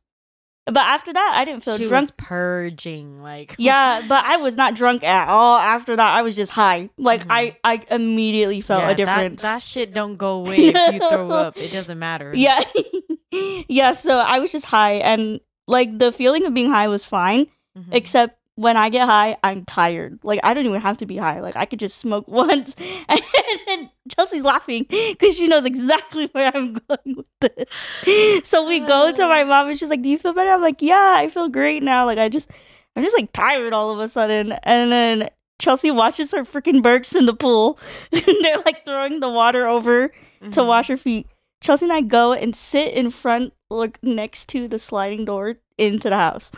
[0.67, 2.03] But after that, I didn't feel she drunk.
[2.03, 5.57] was purging like yeah, but I was not drunk at all.
[5.59, 6.91] After that, I was just high.
[6.99, 7.27] Like Mhm.
[7.31, 9.43] I, I immediately felt Yeah, a difference.
[9.43, 11.57] That, that shit don't go away if you throw up.
[11.57, 12.33] It doesn't matter.
[12.35, 12.61] yeah,
[13.69, 13.93] yeah.
[13.93, 17.47] So I was just high, and like the feeling of being high was fine,
[17.79, 17.85] Mhm.
[17.93, 20.19] except when I get high, I'm tired.
[20.23, 21.41] Like I don't even have to be high.
[21.41, 22.75] Like I could just smoke once,
[23.09, 23.21] and
[23.67, 28.49] then Chelsea's laughing because she knows exactly where I'm going with this.
[28.49, 30.83] So we go to my mom, and she's like, "Do you feel better?" I'm like,
[30.83, 32.51] "Yeah, I feel great now." Like I just,
[32.97, 35.29] I'm just like tired all of a sudden, and then.
[35.59, 37.79] Chelsea watches her freaking Burks in the pool.
[38.11, 40.15] They're like throwing the water over to
[40.61, 40.67] Mhm.
[40.67, 41.27] wash her feet.
[41.63, 46.11] Chelsea and I go and sit in front, look next to the sliding door into
[46.11, 46.53] the house.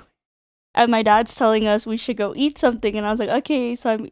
[0.78, 2.94] And my dad's telling us we should go eat something.
[2.94, 4.08] And I was like, okay, so I'm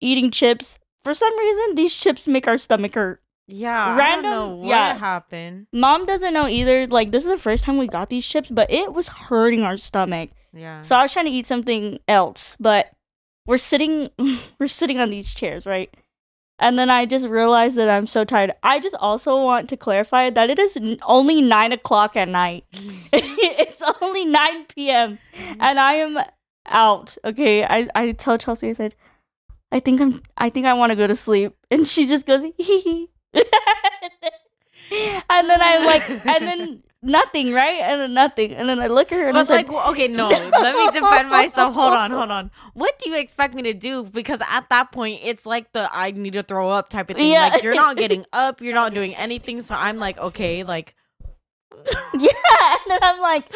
[0.00, 0.78] eating chips.
[1.02, 3.20] For some reason, these chips make our stomach hurt.
[3.48, 3.96] Yeah.
[3.96, 4.96] Random- I don't know what yeah.
[4.96, 5.66] happened.
[5.72, 6.86] Mom doesn't know either.
[6.86, 9.76] Like, this is the first time we got these chips, but it was hurting our
[9.76, 10.30] stomach.
[10.52, 10.80] Yeah.
[10.82, 12.92] So I was trying to eat something else, but
[13.44, 14.08] we're sitting
[14.60, 15.92] we're sitting on these chairs, right?
[16.58, 18.52] And then I just realized that I'm so tired.
[18.62, 22.64] I just also want to clarify that it is only nine o'clock at night.
[24.00, 25.18] only nine p.m.
[25.60, 26.18] and I am
[26.66, 27.16] out.
[27.24, 28.94] Okay, I I tell Chelsea I said,
[29.72, 32.42] I think I'm I think I want to go to sleep, and she just goes
[32.56, 33.10] hee hee.
[34.92, 37.80] and then I'm like, and then nothing, right?
[37.80, 38.54] And then nothing.
[38.54, 40.28] And then I look at her and I said, like, well, okay, no.
[40.28, 41.74] Let me defend myself.
[41.74, 42.50] Hold on, hold on.
[42.74, 44.04] What do you expect me to do?
[44.04, 47.30] Because at that point, it's like the I need to throw up type of thing.
[47.30, 47.50] Yeah.
[47.52, 49.60] Like you're not getting up, you're not doing anything.
[49.60, 50.94] So I'm like, okay, like
[52.14, 52.30] yeah.
[52.30, 53.52] And then I'm like,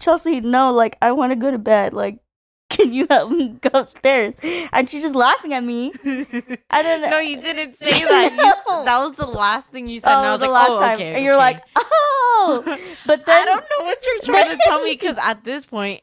[0.00, 1.92] Chelsea, no, like I want to go to bed.
[1.92, 2.18] Like,
[2.70, 4.34] can you help me go upstairs?
[4.72, 5.92] And she's just laughing at me.
[6.04, 8.32] And then no, you didn't say that.
[8.32, 10.10] You, that was the last thing you said.
[10.10, 11.14] and I oh, was the like, last oh, time, okay.
[11.14, 12.62] and you're like, oh.
[13.06, 16.00] But then I don't know what you're trying to tell me because at this point,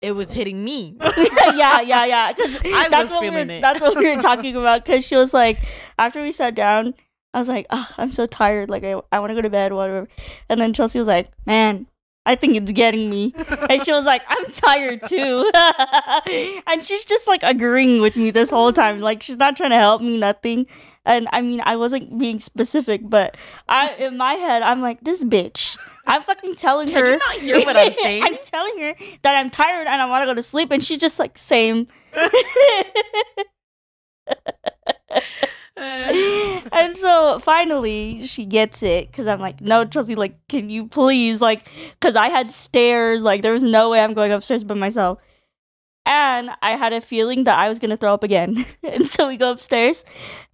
[0.00, 0.96] it was hitting me.
[1.54, 2.32] yeah, yeah, yeah.
[2.32, 3.60] Because I that's what we were, it.
[3.60, 4.84] that's what we were talking about.
[4.84, 5.58] Because she was like,
[5.98, 6.94] after we sat down,
[7.34, 8.70] I was like, oh, I'm so tired.
[8.70, 10.08] Like, I, I want to go to bed, whatever.
[10.48, 11.86] And then Chelsea was like, man,
[12.24, 13.34] I think it's getting me.
[13.70, 15.50] And she was like, I'm tired too.
[16.66, 19.00] and she's just like agreeing with me this whole time.
[19.00, 20.66] Like, she's not trying to help me, nothing.
[21.04, 23.36] And I mean, I wasn't being specific, but
[23.68, 25.78] I, in my head, I'm like, this bitch.
[26.06, 27.12] I'm fucking telling Can her.
[27.12, 28.22] you not hear what I'm saying?
[28.24, 30.98] I'm telling her that I'm tired and I want to go to sleep, and she's
[30.98, 31.88] just like, same.
[35.76, 41.40] and so finally she gets it because I'm like, no, Chelsea, like, can you please,
[41.40, 41.68] like,
[42.00, 45.18] because I had stairs, like, there was no way I'm going upstairs by myself.
[46.06, 49.36] And I had a feeling that I was gonna throw up again, and so we
[49.36, 50.04] go upstairs,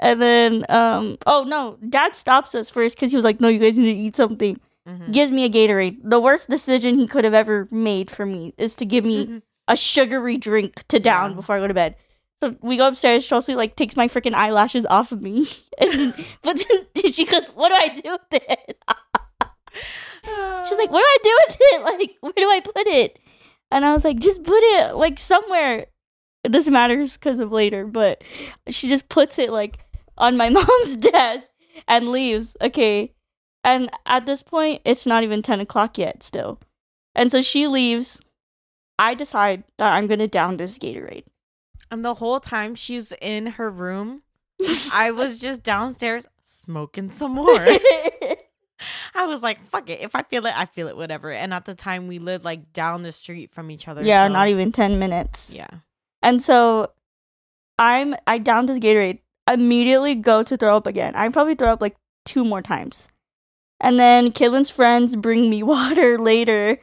[0.00, 3.60] and then, um, oh no, Dad stops us first because he was like, "No, you
[3.60, 5.12] guys need to eat something." Mhm.
[5.12, 5.98] Gives me a Gatorade.
[6.02, 9.42] The worst decision he could have ever made for me is to give me Mhm.
[9.68, 11.36] a sugary drink to down Yeah.
[11.36, 11.94] before I go to bed.
[12.44, 13.26] So we go upstairs.
[13.26, 17.74] Chelsea like takes my freaking eyelashes off of me, but then she goes, "What do
[17.74, 18.78] I do with it?"
[20.68, 21.82] She's like, "What do I do with it?
[21.84, 23.18] Like, where do I put it?"
[23.70, 25.86] And I was like, "Just put it like somewhere."
[26.46, 28.22] This matters because of later, but
[28.68, 29.78] she just puts it like
[30.18, 31.48] on my mom's desk
[31.88, 32.58] and leaves.
[32.60, 33.14] Okay,
[33.64, 36.22] and at this point, it's not even ten o'clock yet.
[36.22, 36.60] Still,
[37.14, 38.20] and so she leaves.
[38.98, 41.24] I decide that I'm gonna down this Gatorade.
[41.94, 44.22] And the whole time she's in her room,
[44.92, 47.46] I was just downstairs smoking some more.
[49.14, 50.00] I was like, fuck it.
[50.00, 51.30] If I feel it, I feel it, whatever.
[51.30, 54.02] And at the time, we lived like down the street from each other.
[54.02, 55.52] yeah, so- not even ten minutes.
[55.54, 55.68] Yeah.
[56.20, 56.90] And so
[57.78, 61.14] I'm I downed this Gatorade, immediately go to throw up again.
[61.14, 63.08] I probably throw up like two more times.
[63.78, 66.80] And then Caitlin's friends bring me water later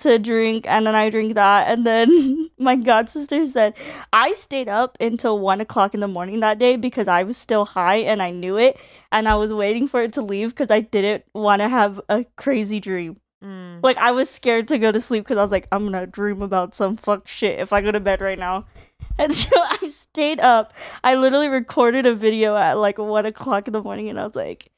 [0.00, 1.68] to drink, and then I drink that.
[1.68, 3.74] And then my god sister said
[4.12, 7.64] I stayed up until one o'clock in the morning that day because I was still
[7.64, 8.78] high and I knew it,
[9.12, 12.24] and I was waiting for it to leave because I didn't want to have a
[12.36, 13.20] crazy dream.
[13.44, 13.80] Mm.
[13.82, 16.42] Like I was scared to go to sleep because I was like, I'm gonna dream
[16.42, 18.66] about some fuck shit if I go to bed right now.
[19.18, 20.74] And so I stayed up.
[21.02, 24.34] I literally recorded a video at like one o'clock in the morning, and I was
[24.34, 24.70] like,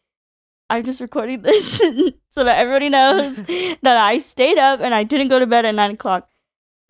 [0.70, 1.78] I'm just recording this
[2.30, 3.42] so that everybody knows
[3.82, 6.28] that I stayed up and I didn't go to bed at nine o'clock.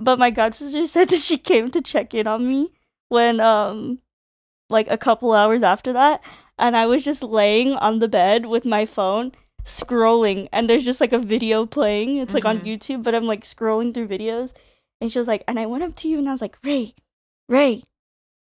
[0.00, 2.72] But my god sister said that she came to check in on me
[3.08, 4.00] when um
[4.70, 6.20] like a couple hours after that,
[6.58, 9.32] and I was just laying on the bed with my phone
[9.64, 12.16] scrolling and there's just like a video playing.
[12.18, 12.66] It's like on Mhm.
[12.66, 14.54] YouTube, but I'm like scrolling through videos.
[15.00, 16.94] And she was like, and I went up to you and I was like, Ray,
[17.48, 17.84] Ray.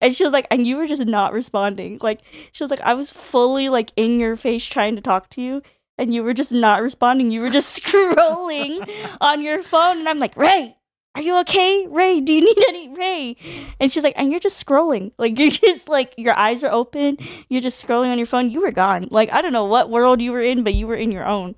[0.01, 1.99] And she was like, and you were just not responding.
[2.03, 2.21] Like,
[2.53, 5.63] she was like, I was fully like in your face trying to talk to you,
[5.97, 7.31] and you were just not responding.
[7.31, 8.89] You were just scrolling
[9.21, 9.99] on your phone.
[9.99, 10.77] And I'm like, Ray,
[11.15, 11.87] are you okay?
[11.87, 13.37] Ray, do you need any Ray?
[13.79, 15.13] And she's like, and you're just scrolling.
[15.17, 17.19] Like, you're just like, your eyes are open.
[17.49, 18.51] You're just scrolling on your phone.
[18.51, 19.09] You were gone.
[19.11, 21.55] Like, I don't know what world you were in, but you were in your own.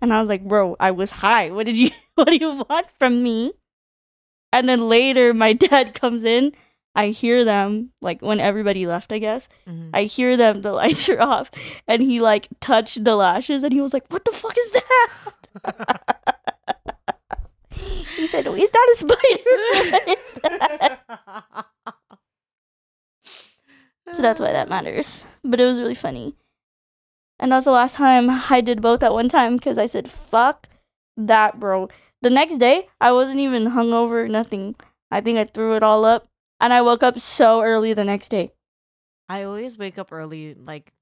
[0.00, 1.50] And I was like, bro, I was high.
[1.50, 3.52] What did you, what do you want from me?
[4.52, 6.52] And then later, my dad comes in.
[6.94, 9.48] I hear them, like when everybody left, I guess.
[9.66, 9.90] Mhm.
[9.94, 11.50] I hear them, the lights are off,
[11.88, 15.08] and he like touched the lashes and he was like, What the fuck is that?
[18.16, 20.38] he said, "Oh, Is that a spider?
[20.42, 21.66] That?"
[24.12, 25.26] so that's why that matters.
[25.44, 26.34] But it was really funny.
[27.38, 30.08] And that was the last time I did both at one time because I said,
[30.10, 30.68] Fuck
[31.16, 31.88] that, bro.
[32.20, 34.76] The next day, I wasn't even hungover, nothing.
[35.10, 36.28] I think I threw it all up.
[36.62, 38.52] And I woke up so early the next day.
[39.28, 40.92] I always wake up early, like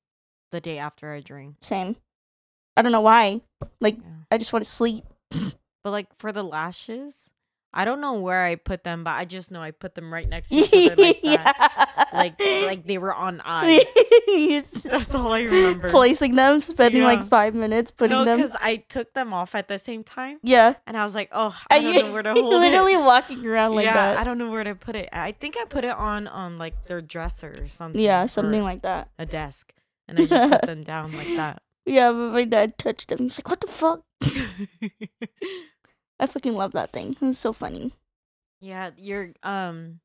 [0.51, 1.57] the day after I drink.
[1.61, 1.97] Same.
[2.77, 3.43] I don't know why.
[3.81, 4.25] Like, Yeah.
[4.31, 5.05] I just want to sleep.
[5.83, 7.31] But like for the lashes,
[7.73, 10.29] I don't know where I put them, but I just know I put them right
[10.29, 12.09] next to each other like that.
[12.13, 13.85] Like like they were on eyes.
[14.83, 15.89] That's all I remember.
[15.91, 18.39] Placing them, spending like five minutes putting no, them.
[18.39, 20.75] because I took them off at the same time, Yeah.
[20.87, 23.01] and I was like, oh, I And don't you- know where to hold literally it.
[23.01, 24.19] walking around like yeah, that.
[24.19, 25.09] I don't know where to put it.
[25.13, 28.01] I think I put it on um like their dresser or something.
[28.01, 29.11] yeah, something like that.
[29.19, 29.73] a desk,
[30.09, 31.63] and I just put them down like that.
[31.87, 33.19] Yeah, but my dad touched him.
[33.19, 34.03] He's like, "What the fuck?"
[36.21, 37.11] I fucking love that thing.
[37.21, 37.93] It was so funny.
[38.61, 40.01] yeah, your um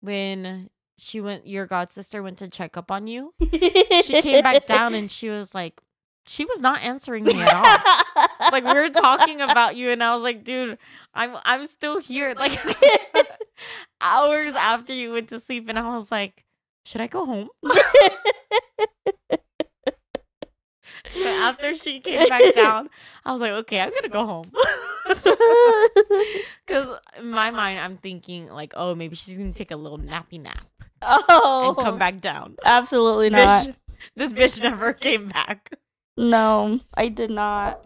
[0.00, 0.68] when
[0.98, 3.32] she went your god sister went to check up on you.
[4.04, 5.80] She came back down and she was like
[6.26, 8.26] she was not answering me at all.
[8.52, 10.76] like we were talking about you and I was like, dude,
[11.14, 12.34] I'm I'm still here.
[12.40, 12.58] Like
[14.00, 16.44] hours after you went to sleep and I was like,
[16.84, 17.48] should I go home?
[21.14, 22.88] But after she came back down,
[23.24, 24.50] I was like, okay, I'm gonna go home.
[26.66, 30.40] Because in my mind, I'm thinking like, oh, maybe she's gonna take a little nappy
[30.40, 30.66] nap
[31.02, 32.56] oh, and come back down.
[32.64, 33.66] Absolutely not.
[33.66, 33.74] Bitch,
[34.16, 35.74] this bitch never came back.
[36.16, 37.84] No, I did not.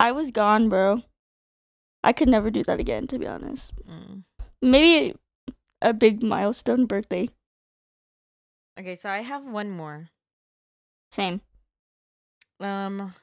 [0.00, 1.02] I was gone, bro.
[2.02, 3.72] I could never do that again, to be honest.
[3.86, 4.22] Mm.
[4.62, 5.14] Maybe
[5.82, 7.28] a big milestone birthday.
[8.78, 10.08] Okay, so I have one more.
[11.10, 11.40] Same.
[12.60, 13.14] Um,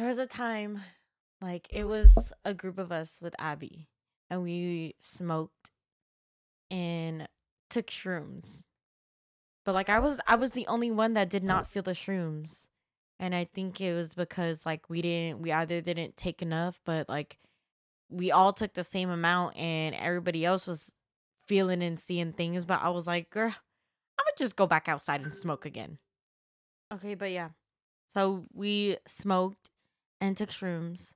[0.00, 0.80] there was a time,
[1.42, 3.86] like it was a group of us with Abby,
[4.30, 5.70] and we smoked
[6.70, 7.28] and
[7.68, 8.62] took shrooms.
[9.66, 12.68] But like I was, I was the only one that did not feel the shrooms,
[13.18, 17.06] and I think it was because like we didn't, we either didn't take enough, but
[17.06, 17.38] like
[18.08, 20.94] we all took the same amount, and everybody else was
[21.46, 22.64] feeling and seeing things.
[22.64, 25.98] But I was like, girl, I'm gonna just go back outside and smoke again.
[26.90, 27.50] Okay, but yeah.
[28.14, 29.69] So we smoked
[30.20, 31.14] and took shrooms.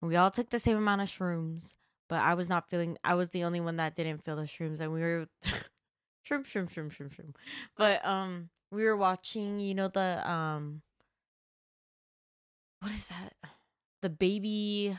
[0.00, 1.74] We all took the same amount of shrooms,
[2.08, 4.80] but I was not feeling I was the only one that didn't feel the shrooms
[4.80, 5.26] and we were
[6.28, 7.34] shroom shroom shroom shroom shroom.
[7.76, 10.82] But um we were watching, you know the um
[12.80, 13.32] what is that?
[14.02, 14.96] The baby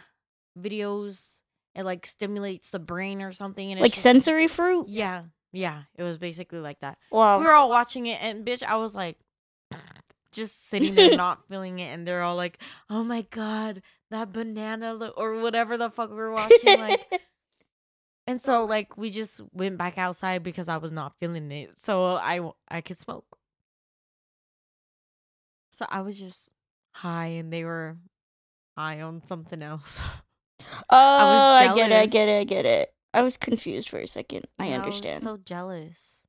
[0.59, 1.41] videos.
[1.75, 4.87] It like stimulates the brain or something and Like just- sensory fruit?
[4.89, 5.23] Yeah.
[5.51, 7.39] Yeah, it was basically like that Wow.
[7.39, 9.17] we were all watching it and bitch i was like
[10.31, 12.59] just sitting there not feeling it and they're all like
[12.89, 16.99] oh my god that banana lo-, or whatever the fuck we were watching like
[18.27, 22.15] and so like we just went back outside because i was not feeling it so
[22.15, 23.25] i i could smoke
[25.71, 26.49] so i was just
[26.95, 27.97] high and they were
[28.77, 30.01] high on something else
[30.89, 31.95] oh, I, I get it.
[31.95, 32.39] I get it.
[32.41, 32.93] I get it.
[33.13, 34.45] I was confused for a second.
[34.59, 35.15] I Yeah, understand.
[35.15, 36.25] was so jealous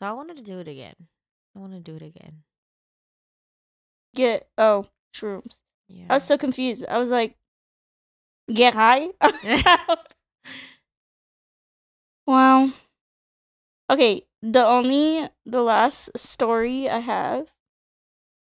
[0.00, 0.94] so i wanted to do it again
[1.54, 2.42] i want to do it again
[4.14, 5.60] Get oh shrooms.
[5.88, 6.84] yeah I was so confused.
[6.88, 7.36] I was like,
[8.52, 9.08] get high.
[12.26, 12.72] wow.
[13.90, 17.48] Okay, the only the last story I have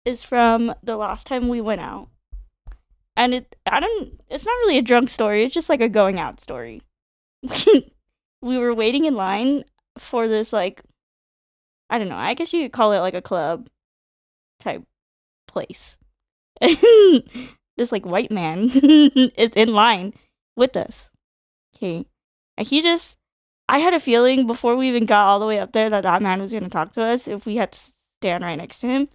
[0.04, 2.08] is from the last time we went out.
[3.16, 6.18] And it I don't it's not really a drunk story, it's just like a going
[6.18, 6.82] out story.
[8.42, 9.64] we were waiting in line
[9.98, 10.82] for this like
[11.88, 13.68] I don't know, I guess you could call it like a club
[14.58, 14.82] type
[15.56, 15.96] place.
[16.60, 20.12] this like white man is in line
[20.54, 21.08] with us.
[21.74, 22.04] Okay.
[22.58, 23.16] And he just
[23.70, 26.20] I had a feeling before we even got all the way up there that that
[26.20, 27.78] man was to talk to us if we had to
[28.20, 29.08] stand right next to him.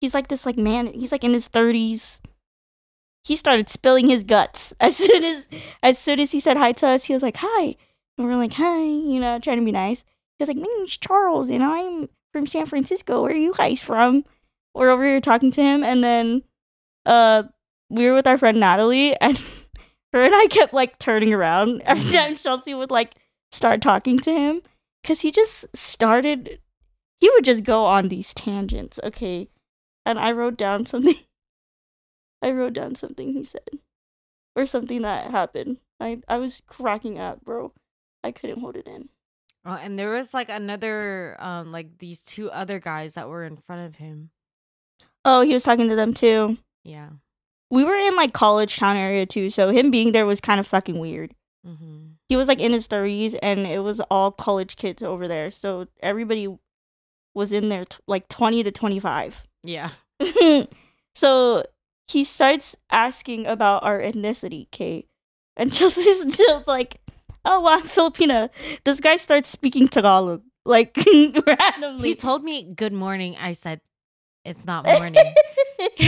[0.00, 2.20] He's like this like man, he's like in his 30s.
[3.24, 5.48] He started spilling his guts as soon as
[5.82, 7.04] as soon as he said hi to us.
[7.04, 7.74] He was like, "Hi."
[8.16, 10.04] And we're like, "Hi," you know, trying to be nice.
[10.38, 13.22] He was like, "My name's Charles and I'm from San Francisco.
[13.22, 14.24] Where are you guys from?"
[14.74, 16.42] We're over here talking to him and then
[17.06, 17.44] uh
[17.90, 19.38] we were with our friend Natalie and
[20.12, 23.14] her and I kept like turning around every time Chelsea would like
[23.50, 24.62] start talking to him
[25.04, 26.60] cuz he just started
[27.20, 29.48] he would just go on these tangents, okay?
[30.06, 31.16] And I wrote down something
[32.42, 33.80] I wrote down something he said
[34.54, 35.78] or something that happened.
[36.00, 37.72] I I was cracking up, bro.
[38.22, 39.08] I couldn't hold it in.
[39.64, 43.56] Oh, and there was like another, um, like these two other guys that were in
[43.56, 44.30] front of him.
[45.24, 46.58] Oh, he was talking to them too.
[46.84, 47.08] Yeah.
[47.70, 50.66] We were in like college town area too, so him being there was kind of
[50.66, 51.34] fucking weird.
[51.66, 52.12] Mm-hmm.
[52.28, 55.88] he was like in his 30s and it was all college kids over there so
[56.00, 56.46] everybody
[57.34, 59.90] was in there t- like 20 to 25 Yeah.
[61.14, 61.64] so
[62.06, 65.08] he starts asking about our ethnicity kate
[65.56, 67.00] and chelsea's just like
[67.44, 68.50] oh well, i'm filipina
[68.84, 70.96] this guy starts speaking tagalog like
[71.46, 73.36] randomly He told me good morning.
[73.40, 73.80] I said,
[74.48, 75.34] it's not morning.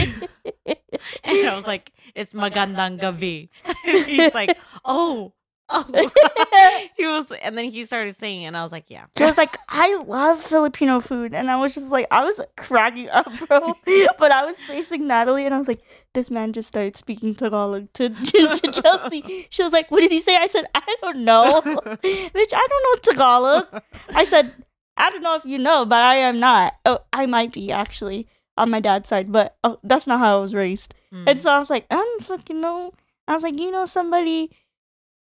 [1.23, 3.49] and I was like, it's magandang gabi.
[4.05, 5.33] He's like, oh.
[5.73, 5.85] Oh.
[6.97, 9.05] he was, and then he started singing, and I was like, yeah.
[9.15, 11.33] He was like, I love Filipino food.
[11.33, 13.77] And I was just like, I was cracking up, bro.
[14.19, 15.81] but I was facing Natalie and I was like,
[16.13, 19.47] this man just started speaking Tagalog to, to, to Chelsea.
[19.49, 20.35] She was like, what did he say?
[20.35, 21.61] I said, I don't know.
[21.63, 23.81] Bitch, I don't know Tagalog.
[24.09, 24.53] I said,
[24.97, 26.75] I don't know if you know, but I am not.
[26.85, 28.27] Oh, I might be actually
[28.57, 30.93] on my dad's side, but oh, that's not how I was raised.
[31.13, 31.23] Mm.
[31.27, 32.93] And so I was like, I don't fucking know.
[33.27, 34.51] I was like, you know, somebody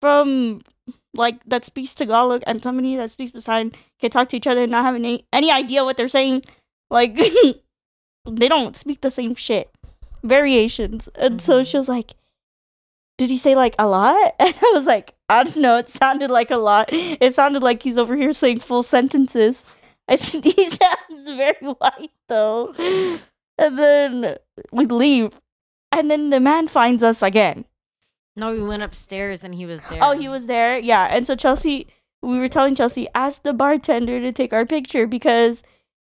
[0.03, 0.63] from
[1.15, 4.71] like that speaks Tagalog and somebody that speaks Poseidon can talk to each other and
[4.73, 6.43] not have any any idea what they're saying.
[6.91, 7.17] Like
[8.27, 9.71] they don't speak the same shit.
[10.23, 11.09] Variations.
[11.17, 11.67] And so Mhm.
[11.71, 12.13] she was like,
[13.19, 14.35] Did he say like a lot?
[14.39, 16.89] And I was like, I don't know, it sounded like a lot.
[16.93, 19.65] It sounded like he's over here saying full sentences.
[20.09, 22.75] I said he sounds very white though.
[23.57, 24.37] And then
[24.73, 25.41] we leave.
[25.93, 27.65] And then the man finds us again.
[28.37, 30.01] no, we went upstairs and he was there.
[30.03, 30.79] Oh, he was there.
[30.79, 31.07] Yeah.
[31.11, 31.87] And so Chelsea,
[32.23, 35.63] we were telling Chelsea, ask the bartender to take our picture because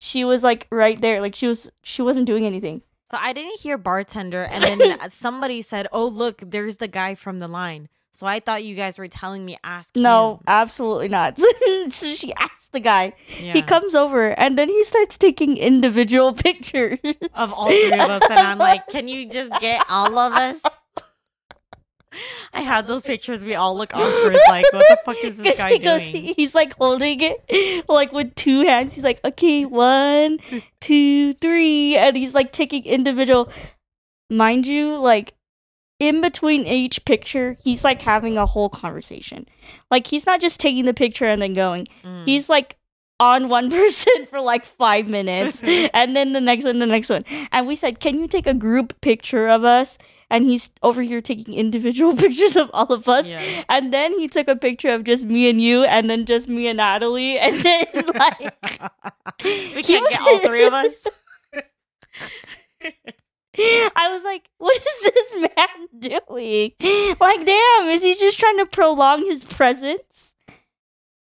[0.01, 1.21] she was like right there.
[1.21, 2.83] Like she was, she wasn't doing anything.
[3.11, 7.41] So I didn't hear bartender, and then somebody said, "Oh, look, there's the guy from
[7.41, 9.97] the line." So I thought you guys were telling me ask.
[9.97, 10.41] No, him.
[10.47, 11.39] absolutely not.
[11.91, 13.15] so she asked the guy.
[13.41, 13.55] Yeah.
[13.55, 16.99] He comes over and then he starts taking individual pictures
[17.35, 20.61] of all three of us, and I'm like, "Can you just get all of us?"
[22.53, 23.43] I had those pictures.
[23.43, 24.37] We all look awkward.
[24.47, 26.25] Like, what the fuck is this guy he goes, doing?
[26.25, 28.95] he- he's like holding it like with two hands.
[28.95, 30.39] He's like, okay, one,
[30.83, 33.51] two, three, and he's like taking individual.
[34.29, 35.33] Mind you, like
[36.03, 39.47] in between each picture, he's like having a whole conversation.
[39.89, 41.87] Like he's not just taking the picture and then going.
[42.03, 42.25] Mm.
[42.27, 42.77] He's like
[43.21, 45.63] on one person for like five minutes,
[45.95, 47.25] and then the next one, the next one.
[47.53, 49.97] And we said, can you take a group picture of us?
[50.29, 53.27] And he's over here taking individual pictures of all of us.
[53.29, 53.63] yeah.
[53.69, 56.67] And then he took a picture of just me and you, and then just me
[56.67, 58.41] and Natalie, and then like
[59.45, 61.07] we can't was- get all three of us.
[63.59, 66.73] I was like, "What is this man doing?
[67.21, 70.33] Like, damn, is he just trying to prolong his presence?"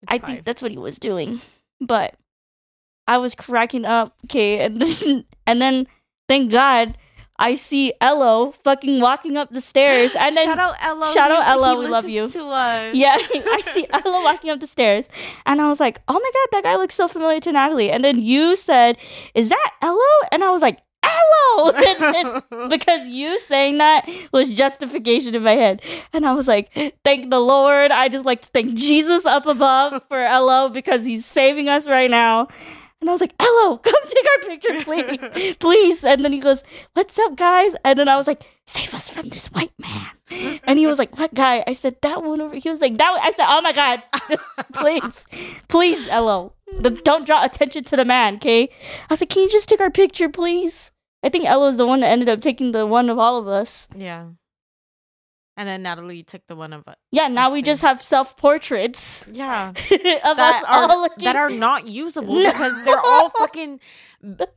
[0.09, 1.40] I It's think that's what he was doing,
[1.81, 2.15] but
[3.07, 4.16] I was cracking up.
[4.27, 5.86] Okay, and then, and then
[6.28, 6.97] thank God
[7.39, 11.12] I see Ello fucking walking up the stairs, and then shout out Ella.
[11.12, 12.28] shout out Ella, we love you.
[12.94, 15.09] Yeah, I see Ella walking up the stairs,
[15.47, 18.05] and I was like, "Oh my god, that guy looks so familiar to Natalie." And
[18.05, 18.97] then you said,
[19.35, 19.99] "Is that Ello?"
[20.31, 25.53] And I was like, "Ello," And then- because you saying that was justification in my
[25.53, 26.70] head, and I was like,
[27.05, 31.24] "Thank the Lord." I just like to thank Jesus up above for Ello because he's
[31.27, 32.49] saving us right now.
[33.01, 35.57] And I was like, Ello, come take our picture, please.
[35.59, 36.05] please.
[36.05, 36.62] And then he goes,
[36.95, 37.74] What's up, guys?
[37.85, 40.61] And then I was like, Save us from this white man.
[40.62, 41.65] And he was like, What guy?
[41.66, 43.20] I said, That one over He was like, That one.
[43.20, 44.05] I said, Oh my God.
[44.73, 45.27] please.
[45.66, 46.53] Please, Ello.
[46.81, 48.69] Don't draw attention to the man, okay?
[49.11, 50.91] I was like, Can you just take our picture, please?
[51.23, 53.47] I think Ella is the one that ended up taking the one of all of
[53.49, 53.89] us.
[53.97, 54.27] yeah.
[55.55, 56.97] And then Natalie took the one of us.
[57.11, 57.65] Yeah, now we see.
[57.65, 59.69] just have self portraits Yeah.
[59.70, 61.24] of that us all are, looking.
[61.24, 62.51] that are not usable No.
[62.51, 63.78] because they're all fucking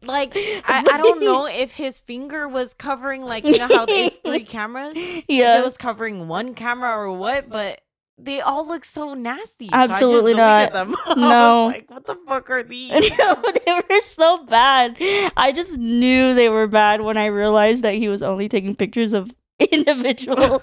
[0.03, 4.17] like I, I don't know if his finger was covering like you know how there's
[4.25, 4.95] three cameras
[5.27, 5.59] yeah.
[5.59, 7.81] it was covering one camera or what but
[8.17, 10.73] they all look so nasty so I just Absolutely deleted not.
[10.73, 10.95] them.
[11.05, 11.65] I was No.
[11.67, 13.35] like what the fuck are these no,
[13.65, 14.95] they were so bad.
[15.35, 19.13] I just knew they were bad when I realized that he was only taking pictures
[19.13, 20.61] of individual.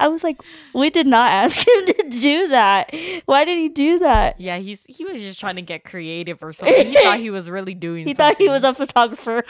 [0.00, 0.40] I was like,
[0.74, 2.94] we did not ask him to do that.
[3.26, 4.40] Why did he do that?
[4.40, 7.48] yeah he's he was just trying to get creative or something he thought he was
[7.48, 9.42] really doing He thought he was a photographer.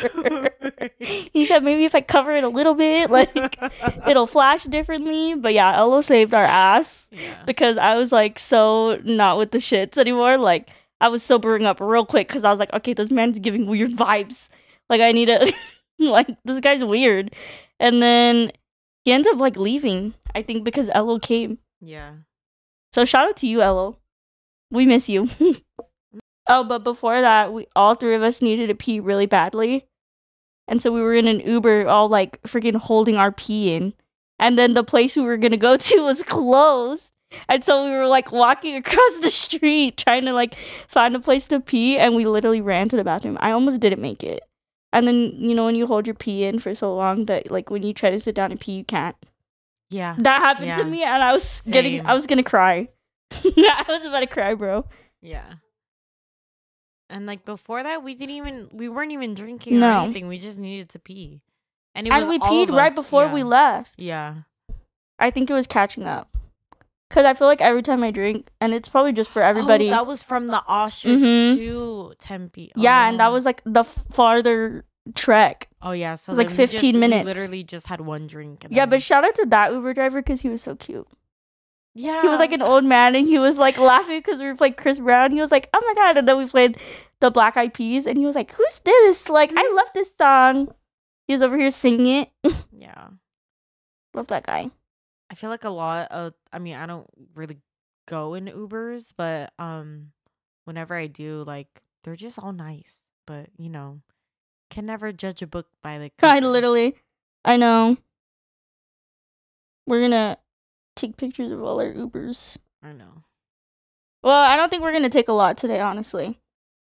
[0.98, 3.34] he said maybe if I cover it a little bit, like
[4.06, 5.34] it'll flash differently.
[5.34, 7.42] But yeah, Elo saved our ass yeah.
[7.46, 10.38] because I was like so not with the shits anymore.
[10.38, 10.70] Like
[11.00, 13.92] I was sobering up real quick because I was like, okay, this man's giving weird
[13.92, 14.48] vibes.
[14.88, 15.52] Like I need to,
[15.98, 17.34] like this guy's weird.
[17.80, 18.52] And then
[19.04, 20.14] he ends up like leaving.
[20.34, 21.58] I think because Elo came.
[21.80, 22.12] yeah
[22.92, 23.98] So shout out to you, Elo.
[24.70, 25.28] We miss you.
[26.48, 29.86] oh, but before that, we all three of us needed to pee really badly.
[30.68, 33.94] And so we were in an Uber all like freaking holding our pee in.
[34.38, 37.10] And then the place we were gonna go to was closed.
[37.48, 40.56] And so we were like walking across the street trying to like
[40.88, 43.36] find a place to pee and we literally ran to the bathroom.
[43.40, 44.42] I almost didn't make it.
[44.92, 47.70] And then, you know, when you hold your pee in for so long that like
[47.70, 49.16] when you try to sit down and pee, you can't.
[49.90, 52.88] yeah That happened to me and I was getting I was gonna cry.
[53.32, 54.84] I was about to cry, bro.
[55.22, 55.54] Yeah.
[57.08, 60.00] And like before that, we didn't even we weren't even drinking No.
[60.00, 60.28] or anything.
[60.28, 61.42] We just needed to pee,
[61.94, 63.32] and it And we peed right before yeah.
[63.34, 63.94] we left.
[63.98, 64.34] Yeah,
[65.18, 66.31] I think it was catching up.
[67.12, 69.88] Cause I feel like every time I drink, and it's probably just for everybody.
[69.88, 71.56] Oh, that was from the ostrich Mhm.
[71.56, 72.72] to Tempe.
[72.74, 73.32] yeah, and that Oh.
[73.32, 75.68] was like the farther trek.
[75.82, 77.24] Oh yeah, so it was, like, 15 just- minutes.
[77.26, 78.64] literally just had one drink.
[78.64, 81.06] And Yeah, but shout out to that Uber driver because he was so cute.
[81.94, 82.22] Yeah.
[82.22, 84.74] He was like an old man and he was like laughing because we were playing
[84.74, 85.32] Chris Brown.
[85.32, 86.16] He was like, oh my god.
[86.16, 86.78] And then we played
[87.20, 89.28] the Black Eyed Peas and he was like, who's this?
[89.28, 90.72] Like, I love this song.
[91.28, 92.30] He was over here singing it.
[92.72, 93.08] Yeah.
[94.14, 94.70] love that guy.
[95.32, 97.56] I feel like a lot of I mean, I don't really
[98.06, 100.12] go in Ubers, but um
[100.64, 103.06] whenever I do, like they're just all nice.
[103.26, 104.00] But, you know,
[104.68, 106.96] can never judge a book by the I literally,
[107.44, 107.96] I know.
[109.86, 110.36] We're gonna
[110.96, 112.58] take pictures of all our Ubers.
[112.82, 113.24] I know.
[114.22, 116.38] Well, I don't think we're gonna take a lot today, honestly.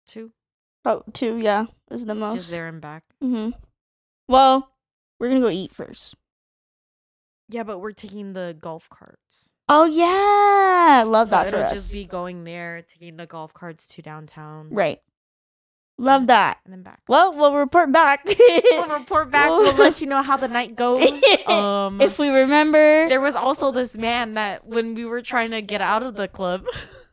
[0.07, 0.31] Two.
[0.85, 2.35] Oh, two, yeah, is the most.
[2.35, 3.03] Just there and back.
[3.23, 3.49] Mm-hmm.
[4.27, 4.71] Well,
[5.19, 6.15] we're gonna go eat first.
[7.49, 9.53] Yeah, but we're taking the golf carts.
[9.67, 11.73] Oh yeah, love So that for it'll us.
[11.73, 14.69] just be going there, taking the golf carts to downtown.
[14.71, 15.01] right.
[16.01, 16.59] Love that.
[16.63, 17.01] And then back.
[17.09, 18.23] Well, we'll report back.
[18.25, 19.49] We'll report back.
[19.49, 21.03] We'll let you know how the night goes.
[21.45, 23.09] Um, if we remember.
[23.09, 26.27] there was also this man that when we were trying to get out of the
[26.29, 26.63] club,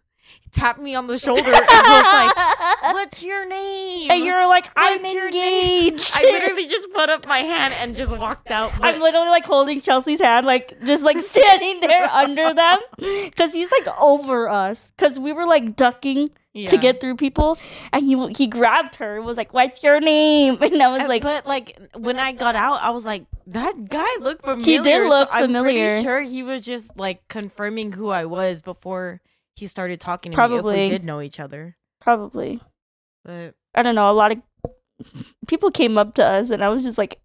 [0.53, 2.37] tapped me on the shoulder and was like,
[2.83, 6.13] "What's your name?" and you're like, I'm What's your name?" engaged.
[6.17, 8.73] I literally just put up my hand and just walked out.
[8.81, 13.71] I'm literally like holding Chelsea's hand, like just like standing there under them, because he's
[13.71, 14.93] like over us.
[14.97, 17.59] Because we were like ducking to get through people,
[17.93, 21.09] and he he grabbed her, and was like, "What's your name?" And I was Uh,
[21.09, 24.65] like, but like when I got out, I was like, that guy looked familiar.
[24.65, 26.01] He did look I'm familiar.
[26.03, 29.21] sure he was just like confirming who I was before
[29.55, 30.37] he started talking to me.
[30.37, 30.75] Probably.
[30.87, 31.77] If we did know each other,
[32.07, 32.61] probably.
[33.25, 34.09] but I don't know.
[34.11, 34.39] A lot of
[35.49, 37.19] people came up to us, and I was just like,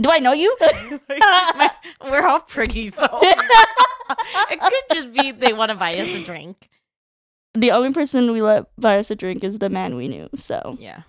[0.00, 0.56] "Do I know you?"
[2.04, 6.70] We're all pretty, so it could just be they want to buy us a drink.
[7.54, 10.28] the only person we let buy us a drink is the man we knew.
[10.36, 11.02] So Yeah.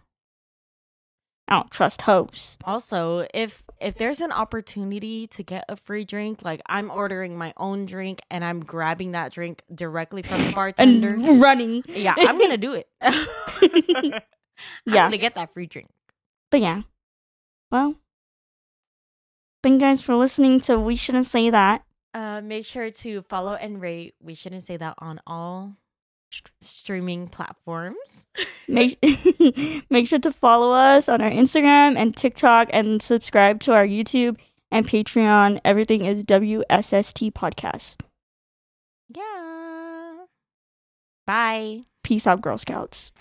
[1.47, 2.57] I don't trust hoes.
[2.65, 7.53] Also, if if there's an opportunity to get a free drink, like I'm ordering my
[7.57, 11.83] own drink and I'm grabbing that drink directly from the bartender, And running.
[11.87, 12.87] yeah, I'm gonna do it.
[13.01, 14.19] yeah,
[14.85, 15.89] I'm gonna get that free drink.
[16.51, 16.81] But yeah.
[17.71, 17.95] Well,
[19.63, 21.83] thank you guys for listening to We Shouldn't Say That.
[22.13, 24.15] Uh, make sure to follow and rate.
[24.21, 25.75] We shouldn't say that on all
[26.31, 28.25] st- streaming platforms.
[28.67, 28.97] Make
[29.89, 34.37] make sure to follow us on our Instagram and TikTok and subscribe to our YouTube
[34.69, 35.61] and Patreon.
[35.63, 38.01] Everything is WSST Podcast.
[39.15, 40.25] Yeah.
[41.25, 41.83] Bye.
[42.03, 43.11] Peace out, Girl Scouts.